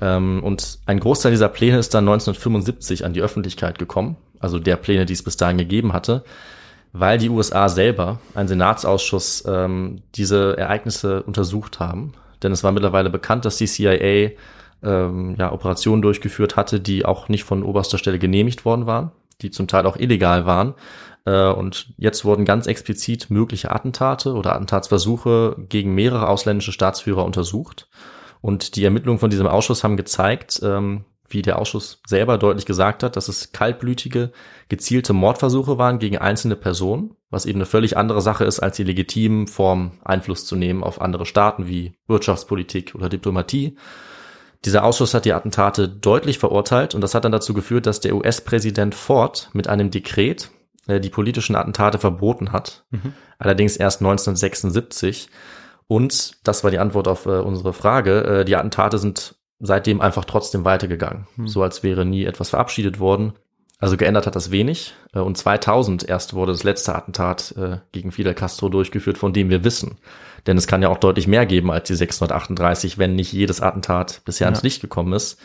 [0.00, 4.76] Ähm, und ein Großteil dieser Pläne ist dann 1975 an die Öffentlichkeit gekommen, also der
[4.76, 6.24] Pläne, die es bis dahin gegeben hatte,
[6.92, 12.12] weil die USA selber, ein Senatsausschuss, ähm, diese Ereignisse untersucht haben.
[12.42, 14.32] Denn es war mittlerweile bekannt, dass die CIA
[14.82, 19.50] ähm, ja, Operationen durchgeführt hatte, die auch nicht von oberster Stelle genehmigt worden waren, die
[19.50, 20.74] zum Teil auch illegal waren.
[21.24, 27.88] Äh, und jetzt wurden ganz explizit mögliche Attentate oder Attentatsversuche gegen mehrere ausländische Staatsführer untersucht.
[28.44, 33.02] Und die Ermittlungen von diesem Ausschuss haben gezeigt, ähm, wie der Ausschuss selber deutlich gesagt
[33.02, 34.32] hat, dass es kaltblütige,
[34.68, 38.84] gezielte Mordversuche waren gegen einzelne Personen, was eben eine völlig andere Sache ist, als die
[38.84, 43.78] legitimen Formen Einfluss zu nehmen auf andere Staaten wie Wirtschaftspolitik oder Diplomatie.
[44.66, 48.14] Dieser Ausschuss hat die Attentate deutlich verurteilt und das hat dann dazu geführt, dass der
[48.14, 50.50] US-Präsident Ford mit einem Dekret
[50.86, 52.84] äh, die politischen Attentate verboten hat.
[52.90, 53.14] Mhm.
[53.38, 55.30] Allerdings erst 1976.
[55.86, 58.24] Und das war die Antwort auf äh, unsere Frage.
[58.24, 61.26] Äh, die Attentate sind seitdem einfach trotzdem weitergegangen.
[61.36, 61.48] Hm.
[61.48, 63.34] So als wäre nie etwas verabschiedet worden.
[63.78, 64.94] Also geändert hat das wenig.
[65.12, 69.50] Äh, und 2000 erst wurde das letzte Attentat äh, gegen Fidel Castro durchgeführt, von dem
[69.50, 69.98] wir wissen.
[70.46, 74.22] Denn es kann ja auch deutlich mehr geben als die 638, wenn nicht jedes Attentat
[74.24, 74.50] bisher ja.
[74.50, 75.38] ans Licht gekommen ist.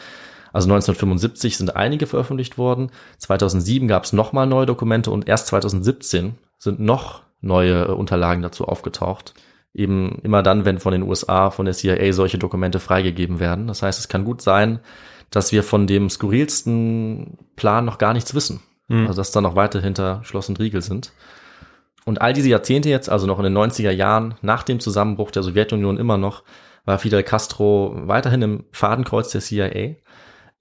[0.52, 2.92] Also 1975 sind einige veröffentlicht worden.
[3.20, 8.66] 2007 gab es nochmal neue Dokumente und erst 2017 sind noch neue äh, Unterlagen dazu
[8.66, 9.34] aufgetaucht
[9.80, 13.68] eben immer dann, wenn von den USA, von der CIA solche Dokumente freigegeben werden.
[13.68, 14.80] Das heißt, es kann gut sein,
[15.32, 18.62] dass wir von dem skurrilsten Plan noch gar nichts wissen.
[18.88, 19.08] Mhm.
[19.08, 21.14] Also dass da noch weiter hinter Schloss und Riegel sind.
[22.06, 25.44] Und all diese Jahrzehnte jetzt, also noch in den 90er Jahren, nach dem Zusammenbruch der
[25.44, 26.44] Sowjetunion immer noch,
[26.86, 29.66] war Fidel Castro weiterhin im Fadenkreuz der CIA.
[29.66, 29.98] Äh,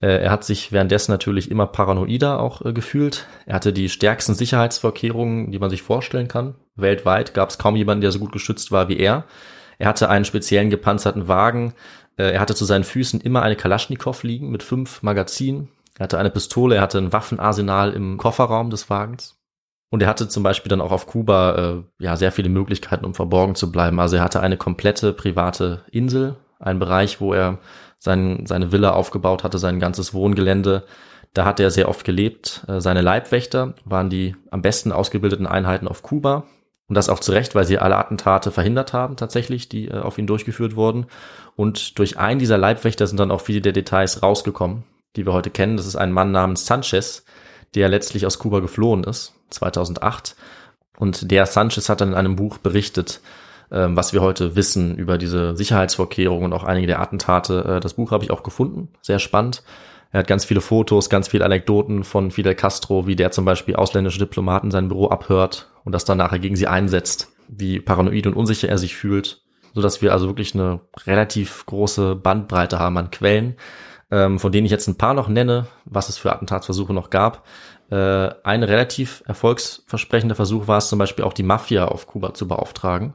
[0.01, 3.25] er hat sich währenddessen natürlich immer paranoider auch äh, gefühlt.
[3.45, 6.55] Er hatte die stärksten Sicherheitsvorkehrungen, die man sich vorstellen kann.
[6.81, 9.25] Weltweit gab es kaum jemanden, der so gut geschützt war wie er.
[9.77, 11.73] Er hatte einen speziellen gepanzerten Wagen.
[12.17, 15.69] Äh, er hatte zu seinen Füßen immer eine Kalaschnikow liegen mit fünf Magazinen.
[15.97, 19.37] Er hatte eine Pistole, er hatte ein Waffenarsenal im Kofferraum des Wagens.
[19.89, 23.15] Und er hatte zum Beispiel dann auch auf Kuba äh, ja sehr viele Möglichkeiten, um
[23.15, 23.99] verborgen zu bleiben.
[23.99, 27.59] Also er hatte eine komplette private Insel, einen Bereich, wo er
[27.97, 30.83] sein, seine Villa aufgebaut hatte, sein ganzes Wohngelände.
[31.33, 32.65] Da hat er sehr oft gelebt.
[32.67, 36.45] Äh, seine Leibwächter waren die am besten ausgebildeten Einheiten auf Kuba.
[36.89, 40.17] Und das auch zu Recht, weil sie alle Attentate verhindert haben, tatsächlich, die äh, auf
[40.17, 41.05] ihn durchgeführt wurden.
[41.55, 44.83] Und durch einen dieser Leibwächter sind dann auch viele der Details rausgekommen,
[45.15, 45.77] die wir heute kennen.
[45.77, 47.23] Das ist ein Mann namens Sanchez,
[47.75, 50.35] der letztlich aus Kuba geflohen ist, 2008.
[50.97, 53.21] Und der Sanchez hat dann in einem Buch berichtet,
[53.71, 57.77] ähm, was wir heute wissen über diese Sicherheitsvorkehrungen und auch einige der Attentate.
[57.77, 59.63] Äh, das Buch habe ich auch gefunden, sehr spannend.
[60.11, 63.75] Er hat ganz viele Fotos, ganz viele Anekdoten von Fidel Castro, wie der zum Beispiel
[63.75, 68.33] ausländische Diplomaten sein Büro abhört und das dann nachher gegen sie einsetzt, wie paranoid und
[68.33, 69.43] unsicher er sich fühlt,
[69.73, 73.55] so dass wir also wirklich eine relativ große Bandbreite haben an Quellen,
[74.11, 77.45] ähm, von denen ich jetzt ein paar noch nenne, was es für Attentatsversuche noch gab.
[77.91, 82.47] Äh, ein relativ erfolgsversprechender Versuch war es zum Beispiel auch die Mafia auf Kuba zu
[82.47, 83.13] beauftragen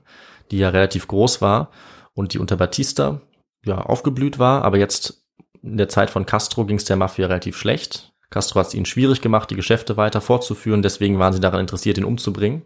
[0.51, 1.70] die ja relativ groß war
[2.14, 3.20] und die unter Batista
[3.64, 5.24] ja aufgeblüht war, aber jetzt
[5.65, 8.12] in der Zeit von Castro ging es der Mafia relativ schlecht.
[8.31, 11.99] Castro hat es ihnen schwierig gemacht, die Geschäfte weiter fortzuführen, deswegen waren sie daran interessiert,
[11.99, 12.62] ihn umzubringen.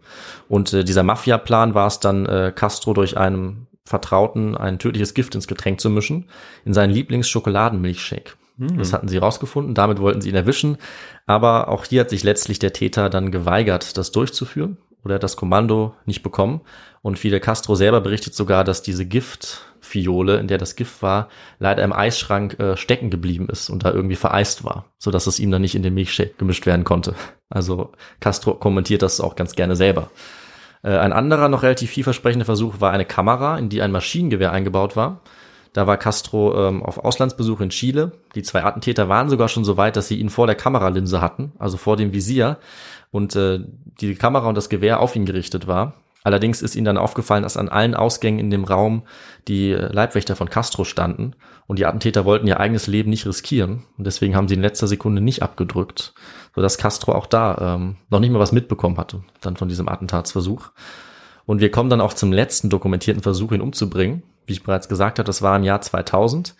[0.47, 5.35] Und äh, dieser Mafia-Plan war es dann, äh, Castro durch einen Vertrauten ein tödliches Gift
[5.35, 6.25] ins Getränk zu mischen,
[6.65, 8.33] in seinen Lieblingsschokoladenmilchshake.
[8.57, 8.77] Mhm.
[8.77, 10.77] Das hatten sie rausgefunden, damit wollten sie ihn erwischen.
[11.25, 15.93] Aber auch hier hat sich letztlich der Täter dann geweigert, das durchzuführen oder das Kommando
[16.05, 16.61] nicht bekommen.
[17.01, 19.05] Und Fidel Castro selber berichtet sogar, dass diese
[19.89, 21.29] Giftfiole, in der das Gift war,
[21.59, 25.39] leider im Eisschrank äh, stecken geblieben ist und da irgendwie vereist war, so dass es
[25.39, 27.15] ihm dann nicht in den Milchshake gemischt werden konnte.
[27.51, 30.11] Also Castro kommentiert das auch ganz gerne selber.
[30.83, 34.95] Äh, ein anderer noch relativ vielversprechender Versuch war eine Kamera, in die ein Maschinengewehr eingebaut
[34.95, 35.21] war.
[35.73, 38.11] Da war Castro ähm, auf Auslandsbesuch in Chile.
[38.35, 41.53] Die zwei Attentäter waren sogar schon so weit, dass sie ihn vor der Kameralinse hatten,
[41.57, 42.59] also vor dem Visier
[43.09, 43.61] und äh,
[43.99, 45.95] die Kamera und das Gewehr auf ihn gerichtet war.
[46.23, 49.03] Allerdings ist ihnen dann aufgefallen, dass an allen Ausgängen in dem Raum
[49.47, 51.35] die äh, Leibwächter von Castro standen
[51.67, 54.87] und die Attentäter wollten ihr eigenes Leben nicht riskieren und deswegen haben sie in letzter
[54.87, 56.13] Sekunde nicht abgedrückt,
[56.53, 60.71] sodass Castro auch da ähm, noch nicht mal was mitbekommen hatte, dann von diesem Attentatsversuch.
[61.45, 64.21] Und wir kommen dann auch zum letzten dokumentierten Versuch, ihn umzubringen.
[64.45, 66.53] Wie ich bereits gesagt habe, das war im Jahr 2000.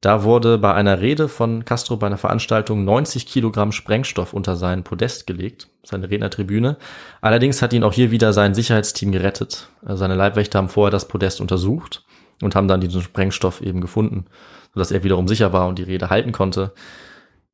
[0.00, 4.84] Da wurde bei einer Rede von Castro bei einer Veranstaltung 90 Kilogramm Sprengstoff unter sein
[4.84, 6.76] Podest gelegt, seine Rednertribüne.
[7.22, 9.68] Allerdings hat ihn auch hier wieder sein Sicherheitsteam gerettet.
[9.82, 12.04] Also seine Leibwächter haben vorher das Podest untersucht
[12.42, 14.26] und haben dann diesen Sprengstoff eben gefunden,
[14.74, 16.72] sodass er wiederum sicher war und die Rede halten konnte.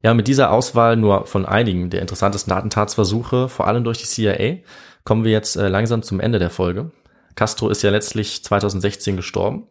[0.03, 4.57] Ja, mit dieser Auswahl nur von einigen der interessantesten Attentatsversuche, vor allem durch die CIA,
[5.05, 6.91] kommen wir jetzt äh, langsam zum Ende der Folge.
[7.37, 9.69] Castro ist ja letztlich 2016 gestorben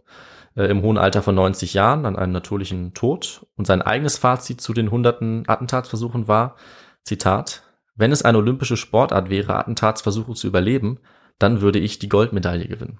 [0.55, 3.45] äh, im hohen Alter von 90 Jahren an einem natürlichen Tod.
[3.55, 6.55] Und sein eigenes Fazit zu den hunderten Attentatsversuchen war,
[7.03, 7.63] Zitat,
[7.95, 10.99] wenn es eine olympische Sportart wäre, Attentatsversuche zu überleben,
[11.39, 12.99] dann würde ich die Goldmedaille gewinnen.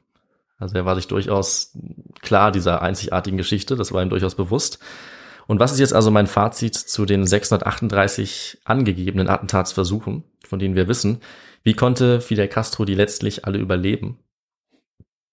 [0.58, 1.76] Also er war sich durchaus
[2.22, 4.80] klar dieser einzigartigen Geschichte, das war ihm durchaus bewusst.
[5.48, 10.88] Und was ist jetzt also mein Fazit zu den 638 angegebenen Attentatsversuchen, von denen wir
[10.88, 11.20] wissen?
[11.64, 14.20] Wie konnte Fidel Castro die letztlich alle überleben?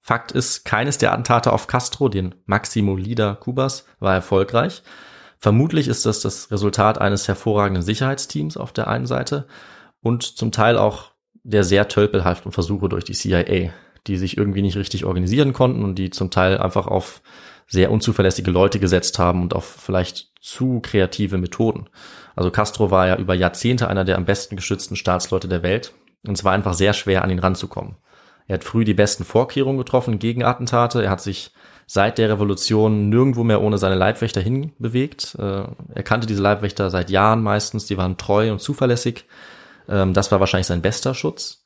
[0.09, 4.83] Fakt ist, keines der Attentate auf Castro, den Maximo Leader Kubas, war erfolgreich.
[5.39, 9.47] Vermutlich ist das das Resultat eines hervorragenden Sicherheitsteams auf der einen Seite
[10.01, 11.11] und zum Teil auch
[11.43, 13.69] der sehr tölpelhaften Versuche durch die CIA,
[14.07, 17.21] die sich irgendwie nicht richtig organisieren konnten und die zum Teil einfach auf
[17.67, 21.91] sehr unzuverlässige Leute gesetzt haben und auf vielleicht zu kreative Methoden.
[22.35, 25.93] Also Castro war ja über Jahrzehnte einer der am besten geschützten Staatsleute der Welt
[26.27, 27.97] und es war einfach sehr schwer, an ihn ranzukommen.
[28.49, 31.05] Er hat früh die besten Vorkehrungen getroffen gegen Attentate.
[31.05, 31.53] Er hat sich
[31.87, 35.37] seit der Revolution nirgendwo mehr ohne seine Leibwächter hinbewegt.
[35.39, 35.63] Äh,
[35.95, 37.87] er kannte diese Leibwächter seit Jahren meistens.
[37.87, 39.27] Die waren treu und zuverlässig.
[39.89, 41.65] Ähm, das war wahrscheinlich sein bester Schutz.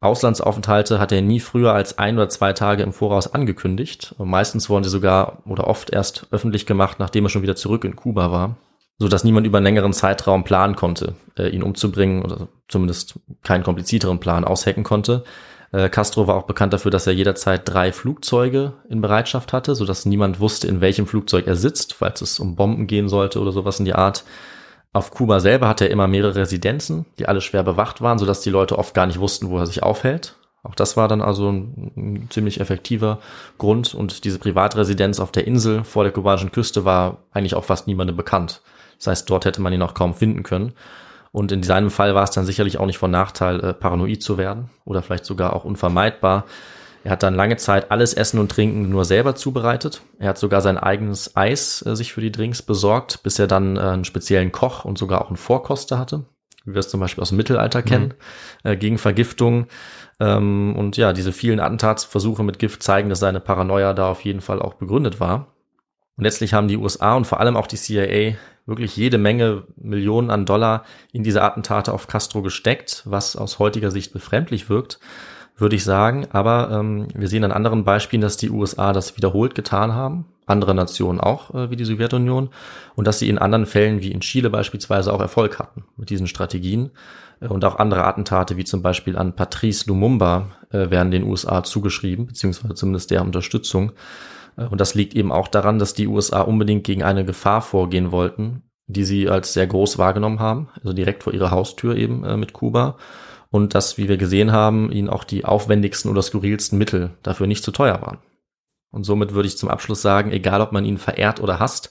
[0.00, 4.14] Auslandsaufenthalte hat er nie früher als ein oder zwei Tage im Voraus angekündigt.
[4.18, 7.84] Und meistens wurden sie sogar oder oft erst öffentlich gemacht, nachdem er schon wieder zurück
[7.84, 8.56] in Kuba war,
[8.98, 13.64] so dass niemand über einen längeren Zeitraum planen konnte, äh, ihn umzubringen oder zumindest keinen
[13.64, 15.24] komplizierteren Plan aushacken konnte.
[15.72, 19.84] Äh, Castro war auch bekannt dafür, dass er jederzeit drei Flugzeuge in Bereitschaft hatte, so
[19.84, 23.52] dass niemand wusste, in welchem Flugzeug er sitzt, falls es um Bomben gehen sollte oder
[23.52, 24.24] sowas in die Art.
[24.92, 28.50] Auf Kuba selber hatte er immer mehrere Residenzen, die alle schwer bewacht waren, sodass die
[28.50, 30.36] Leute oft gar nicht wussten, wo er sich aufhält.
[30.62, 33.20] Auch das war dann also ein, ein ziemlich effektiver
[33.58, 33.94] Grund.
[33.94, 38.16] Und diese Privatresidenz auf der Insel vor der kubanischen Küste war eigentlich auch fast niemandem
[38.16, 38.62] bekannt.
[38.98, 40.72] Das heißt, dort hätte man ihn auch kaum finden können.
[41.36, 44.38] Und in seinem Fall war es dann sicherlich auch nicht von Nachteil, äh, paranoid zu
[44.38, 46.46] werden oder vielleicht sogar auch unvermeidbar,
[47.04, 50.00] er hat dann lange Zeit alles Essen und Trinken nur selber zubereitet.
[50.18, 53.76] Er hat sogar sein eigenes Eis äh, sich für die Drinks besorgt, bis er dann
[53.76, 56.24] äh, einen speziellen Koch und sogar auch einen Vorkoster hatte,
[56.64, 58.14] wie wir es zum Beispiel aus dem Mittelalter kennen,
[58.64, 58.70] mhm.
[58.70, 59.66] äh, gegen Vergiftung.
[60.18, 64.40] Ähm, und ja, diese vielen Attentatsversuche mit Gift zeigen, dass seine Paranoia da auf jeden
[64.40, 65.54] Fall auch begründet war.
[66.16, 68.36] Und letztlich haben die USA und vor allem auch die CIA
[68.66, 73.90] wirklich jede Menge Millionen an Dollar in diese Attentate auf Castro gesteckt, was aus heutiger
[73.90, 74.98] Sicht befremdlich wirkt
[75.56, 76.26] würde ich sagen.
[76.30, 80.74] Aber ähm, wir sehen an anderen Beispielen, dass die USA das wiederholt getan haben, andere
[80.74, 82.50] Nationen auch, äh, wie die Sowjetunion,
[82.94, 86.26] und dass sie in anderen Fällen, wie in Chile beispielsweise, auch Erfolg hatten mit diesen
[86.26, 86.90] Strategien.
[87.40, 91.62] Äh, und auch andere Attentate, wie zum Beispiel an Patrice Lumumba, äh, werden den USA
[91.64, 93.92] zugeschrieben, beziehungsweise zumindest der Unterstützung.
[94.56, 98.12] Äh, und das liegt eben auch daran, dass die USA unbedingt gegen eine Gefahr vorgehen
[98.12, 102.36] wollten, die sie als sehr groß wahrgenommen haben, also direkt vor ihrer Haustür eben äh,
[102.36, 102.96] mit Kuba
[103.50, 107.64] und dass, wie wir gesehen haben, ihnen auch die aufwendigsten oder skurrilsten Mittel dafür nicht
[107.64, 108.18] zu teuer waren.
[108.90, 111.90] Und somit würde ich zum Abschluss sagen, egal ob man ihn verehrt oder hasst,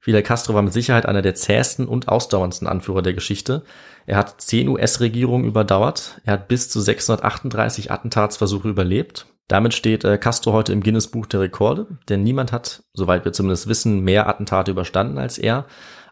[0.00, 3.62] Fidel Castro war mit Sicherheit einer der zähesten und ausdauerndsten Anführer der Geschichte.
[4.06, 6.20] Er hat zehn US-Regierungen überdauert.
[6.24, 9.26] Er hat bis zu 638 Attentatsversuche überlebt.
[9.48, 13.68] Damit steht äh, Castro heute im Guinness-Buch der Rekorde, denn niemand hat, soweit wir zumindest
[13.68, 15.66] wissen, mehr Attentate überstanden als er.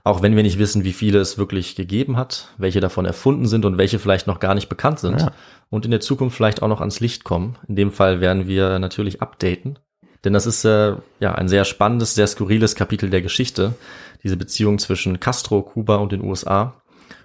[0.05, 3.65] Auch wenn wir nicht wissen, wie viele es wirklich gegeben hat, welche davon erfunden sind
[3.65, 5.33] und welche vielleicht noch gar nicht bekannt sind ja.
[5.71, 7.57] und in der Zukunft vielleicht auch noch ans Licht kommen.
[7.69, 9.79] In dem Fall werden wir natürlich updaten.
[10.25, 13.75] Denn das ist äh, ja ein sehr spannendes, sehr skurriles Kapitel der Geschichte,
[14.23, 16.83] diese Beziehung zwischen Castro, Kuba und den USA.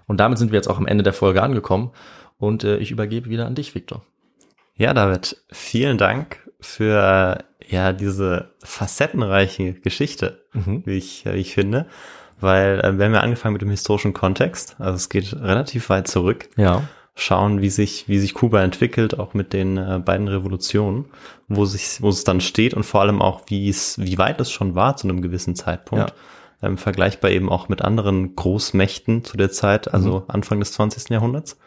[0.08, 1.92] Und damit sind wir jetzt auch am Ende der Folge angekommen
[2.38, 4.04] und äh, ich übergebe wieder an dich, Victor.
[4.80, 10.82] Ja, David, vielen Dank für ja diese facettenreiche Geschichte, mhm.
[10.86, 11.86] wie ich wie ich finde
[12.42, 16.08] weil äh, wir haben ja angefangen mit dem historischen Kontext, also es geht relativ weit
[16.08, 16.50] zurück.
[16.58, 16.84] Ja.
[17.16, 21.06] Schauen, wie sich, wie sich Kuba entwickelt, auch mit den äh, beiden Revolutionen,
[21.50, 24.52] wo sich, wo es dann steht und vor allem auch, wie es, wie weit es
[24.52, 26.12] schon war zu einem gewissen Zeitpunkt.
[26.12, 26.68] Ja.
[26.68, 30.24] Ähm, vergleichbar eben auch mit anderen Großmächten zu der Zeit, also mhm.
[30.28, 31.10] Anfang des 20.
[31.10, 31.58] Jahrhunderts.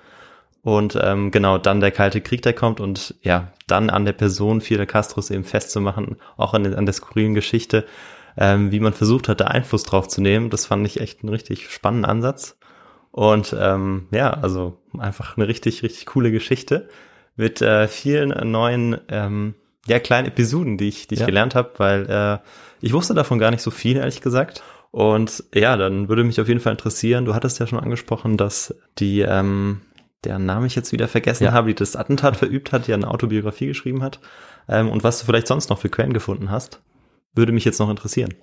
[0.62, 4.60] Und ähm, genau, dann der Kalte Krieg, der kommt und ja, dann an der Person
[4.60, 7.84] Fidel Castros eben festzumachen, auch an, an der skurrilen Geschichte,
[8.36, 10.50] ähm, wie man versucht hat, da Einfluss drauf zu nehmen.
[10.50, 12.56] Das fand ich echt einen richtig spannenden Ansatz.
[13.10, 16.88] Und ähm, ja, also einfach eine richtig, richtig coole Geschichte
[17.36, 19.54] mit äh, vielen neuen, ähm,
[19.86, 21.26] ja, kleinen Episoden, die ich, die ich ja.
[21.26, 22.38] gelernt habe, weil äh,
[22.80, 24.62] ich wusste davon gar nicht so viel, ehrlich gesagt.
[24.92, 28.74] Und ja, dann würde mich auf jeden Fall interessieren, du hattest ja schon angesprochen, dass
[28.98, 29.80] die, ähm,
[30.24, 31.52] deren Name ich jetzt wieder vergessen ja.
[31.52, 34.20] habe, die das Attentat verübt hat, die eine Autobiografie geschrieben hat.
[34.68, 36.80] Ähm, und was du vielleicht sonst noch für Quellen gefunden hast
[37.34, 38.34] würde mich jetzt noch interessieren.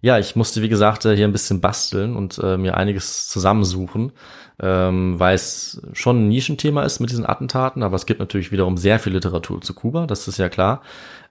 [0.00, 4.12] Ja, ich musste, wie gesagt, äh, hier ein bisschen basteln und äh, mir einiges zusammensuchen,
[4.60, 8.76] ähm, weil es schon ein Nischenthema ist mit diesen Attentaten, aber es gibt natürlich wiederum
[8.76, 10.82] sehr viel Literatur zu Kuba, das ist ja klar.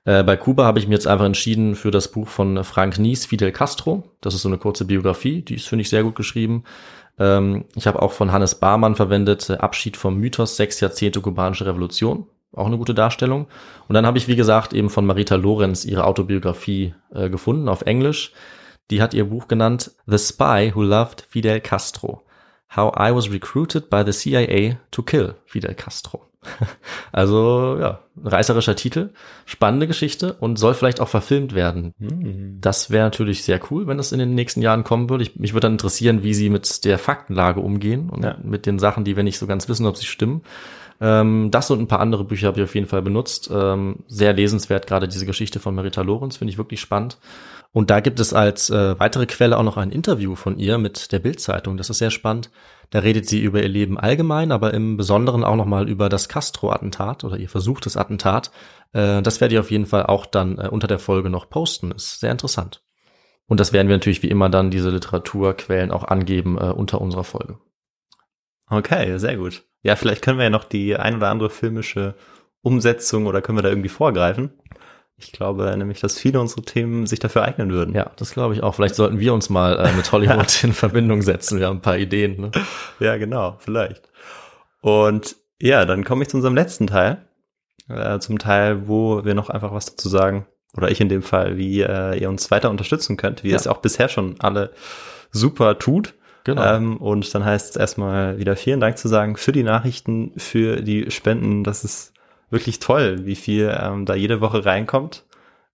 [0.04, 3.26] Äh, bei Kuba habe ich mir jetzt einfach entschieden für das Buch von Frank Nies,
[3.26, 4.04] Fidel Castro.
[4.20, 6.66] Das ist so eine kurze Biografie, die ist, finde ich, sehr gut geschrieben.
[7.20, 12.28] Ähm, ich habe auch von Hannes Barmann verwendet, Abschied vom Mythos, sechs Jahrzehnte kubanische Revolution.
[12.54, 13.48] Auch eine gute Darstellung.
[13.88, 17.82] Und dann habe ich, wie gesagt, eben von Marita Lorenz ihre Autobiografie äh, gefunden auf
[17.82, 18.32] Englisch.
[18.90, 22.24] Die hat ihr Buch genannt The Spy Who Loved Fidel Castro.
[22.76, 26.27] How I Was Recruited by the CIA to Kill Fidel Castro.
[27.12, 29.10] Also ja, reißerischer Titel,
[29.46, 31.94] spannende Geschichte und soll vielleicht auch verfilmt werden.
[32.00, 32.58] Hm.
[32.62, 35.24] Das wäre natürlich sehr cool, wenn das in den nächsten Jahren kommen würde.
[35.24, 38.38] Ich, mich würde dann interessieren, wie sie mit der Faktenlage umgehen und Ja.
[38.44, 40.42] mit den Sachen, die wir nicht so ganz wissen, ob sie stimmen.
[41.00, 43.50] Ähm, das und ein paar andere Bücher habe ich auf jeden Fall benutzt.
[43.54, 47.18] Ähm, sehr lesenswert, gerade diese Geschichte von Marita Lorenz, finde ich wirklich spannend.
[47.72, 51.12] Und da gibt es als äh, weitere Quelle auch noch ein Interview von ihr mit
[51.12, 51.78] der Bild-Zeitung.
[51.78, 52.50] Das ist sehr spannend.
[52.90, 57.24] Da redet sie über ihr Leben allgemein, aber im Besonderen auch nochmal über das Castro-Attentat
[57.24, 58.52] oder ihr versuchtes Attentat.
[58.94, 61.92] Äh, das werde ich auf jeden Fall auch dann äh, unter der Folge noch posten.
[61.92, 62.82] Ist sehr interessant.
[63.46, 67.24] Und das werden wir natürlich wie immer dann diese Literaturquellen auch angeben äh, unter unserer
[67.24, 67.60] Folge.
[68.70, 69.64] Okay, sehr gut.
[69.88, 72.14] Ja, vielleicht können wir ja noch die ein oder andere filmische
[72.62, 74.52] Umsetzung oder können wir da irgendwie vorgreifen.
[75.16, 77.96] Ich glaube nämlich, dass viele unserer Themen sich dafür eignen würden.
[77.96, 78.76] Ja, das glaube ich auch.
[78.76, 81.58] Vielleicht sollten wir uns mal äh, mit Hollywood in Verbindung setzen.
[81.60, 82.40] Wir haben ein paar Ideen.
[82.40, 82.52] Ne?
[83.00, 84.12] Ja, genau, vielleicht.
[84.82, 87.26] Und ja, dann komme ich zu unserem letzten Teil.
[87.90, 91.58] Äh, zum Teil, wo wir noch einfach was dazu sagen, oder ich in dem Fall,
[91.58, 93.60] wie äh, ihr uns weiter unterstützen könnt, wie ihr Ja.
[93.60, 94.72] es auch bisher schon alle
[95.32, 96.14] super tut.
[96.48, 96.64] Genau.
[96.64, 100.82] Ähm, und dann heißt es erstmal wieder vielen Dank zu sagen für die Nachrichten, für
[100.82, 101.66] die Spenden.
[101.66, 102.14] Das ist
[102.50, 105.26] wirklich toll, wie viel ähm, da jede Woche reinkommt.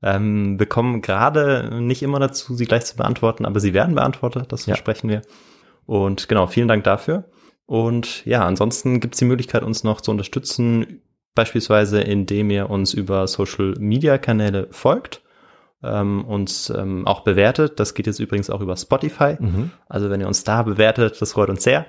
[0.01, 4.65] Ähm, bekommen gerade nicht immer dazu, sie gleich zu beantworten, aber sie werden beantwortet, das
[4.65, 4.74] Ja.
[4.74, 5.21] versprechen wir.
[5.86, 7.26] Und genau, vielen Dank dafür.
[7.67, 11.03] Und ja, ansonsten gibt es die Möglichkeit, uns noch zu unterstützen,
[11.36, 15.21] beispielsweise indem ihr uns über Social Media Kanäle folgt,
[15.84, 17.79] ähm, uns ähm, auch bewertet.
[17.79, 19.38] Das geht jetzt übrigens auch über Spotify.
[19.39, 19.69] Mhm.
[19.88, 21.86] Also wenn ihr uns da bewertet, das freut uns sehr.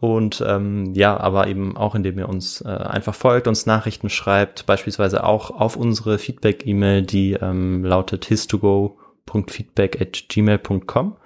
[0.00, 4.66] Und ähm, ja, aber eben auch indem ihr uns äh, einfach folgt, uns Nachrichten schreibt,
[4.66, 11.16] beispielsweise auch auf unsere Feedback-E-Mail, die ähm, lautet histogo.feedback@gmail.com.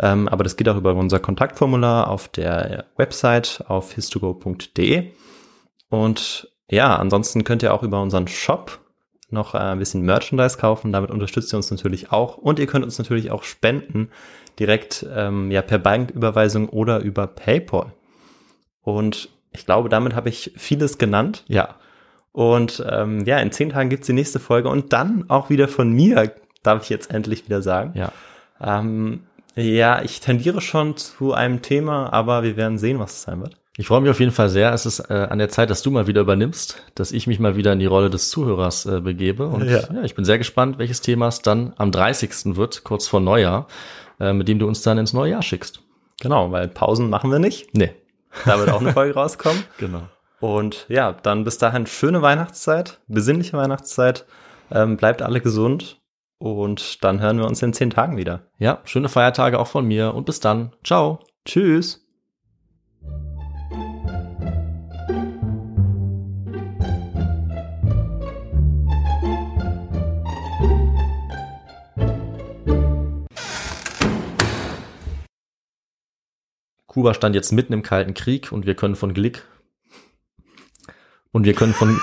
[0.00, 5.12] Ähm, aber das geht auch über unser Kontaktformular auf der Website auf histogo.de.
[5.88, 8.78] Und ja, ansonsten könnt ihr auch über unseren Shop
[9.30, 10.92] noch äh, ein bisschen Merchandise kaufen.
[10.92, 12.36] Damit unterstützt ihr uns natürlich auch.
[12.36, 14.10] Und ihr könnt uns natürlich auch spenden,
[14.58, 17.92] direkt ähm, ja per Banküberweisung oder über PayPal.
[18.82, 21.44] Und ich glaube, damit habe ich vieles genannt.
[21.48, 21.76] Ja,
[22.32, 25.92] Und ähm, ja, in zehn Tagen gibt's die nächste Folge und dann auch wieder von
[25.92, 27.92] mir, darf ich jetzt endlich wieder sagen.
[27.94, 28.12] ja.
[28.60, 29.24] Ähm,
[29.54, 33.56] ja, ich tendiere schon zu einem Thema, aber wir werden sehen, was es sein wird.
[33.80, 34.72] Ich freue mich auf jeden Fall sehr.
[34.72, 37.54] Es ist äh, an der Zeit, dass du mal wieder übernimmst, dass ich mich mal
[37.56, 39.46] wieder in die Rolle des Zuhörers äh, begebe.
[39.46, 39.78] Und Ja.
[39.92, 40.02] ja.
[40.02, 42.56] ich bin sehr gespannt, welches Thema es dann am 30.
[42.56, 43.68] wird, kurz vor Neujahr,
[44.18, 45.80] äh, mit dem du uns dann ins neue Jahr schickst.
[46.20, 47.72] Genau, weil Pausen machen wir nicht.
[47.72, 47.92] Nee,
[48.44, 49.62] Da wird auch eine Folge rauskommen.
[49.78, 50.02] genau.
[50.40, 54.26] Und ja, dann bis dahin schöne Weihnachtszeit, besinnliche Weihnachtszeit.
[54.72, 56.00] Ähm, bleibt alle gesund
[56.38, 58.40] und dann hören wir uns in zehn Tagen wieder.
[58.58, 60.72] Ja, schöne Feiertage auch von mir und bis dann.
[60.84, 61.20] Ciao.
[61.44, 62.07] Tschüss.
[76.98, 79.44] Kuba stand jetzt mitten im Kalten Krieg und wir können von Glick
[81.30, 81.96] und wir können von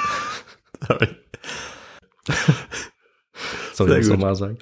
[3.73, 4.17] soll Sehr ich das gut.
[4.17, 4.57] nochmal sagen?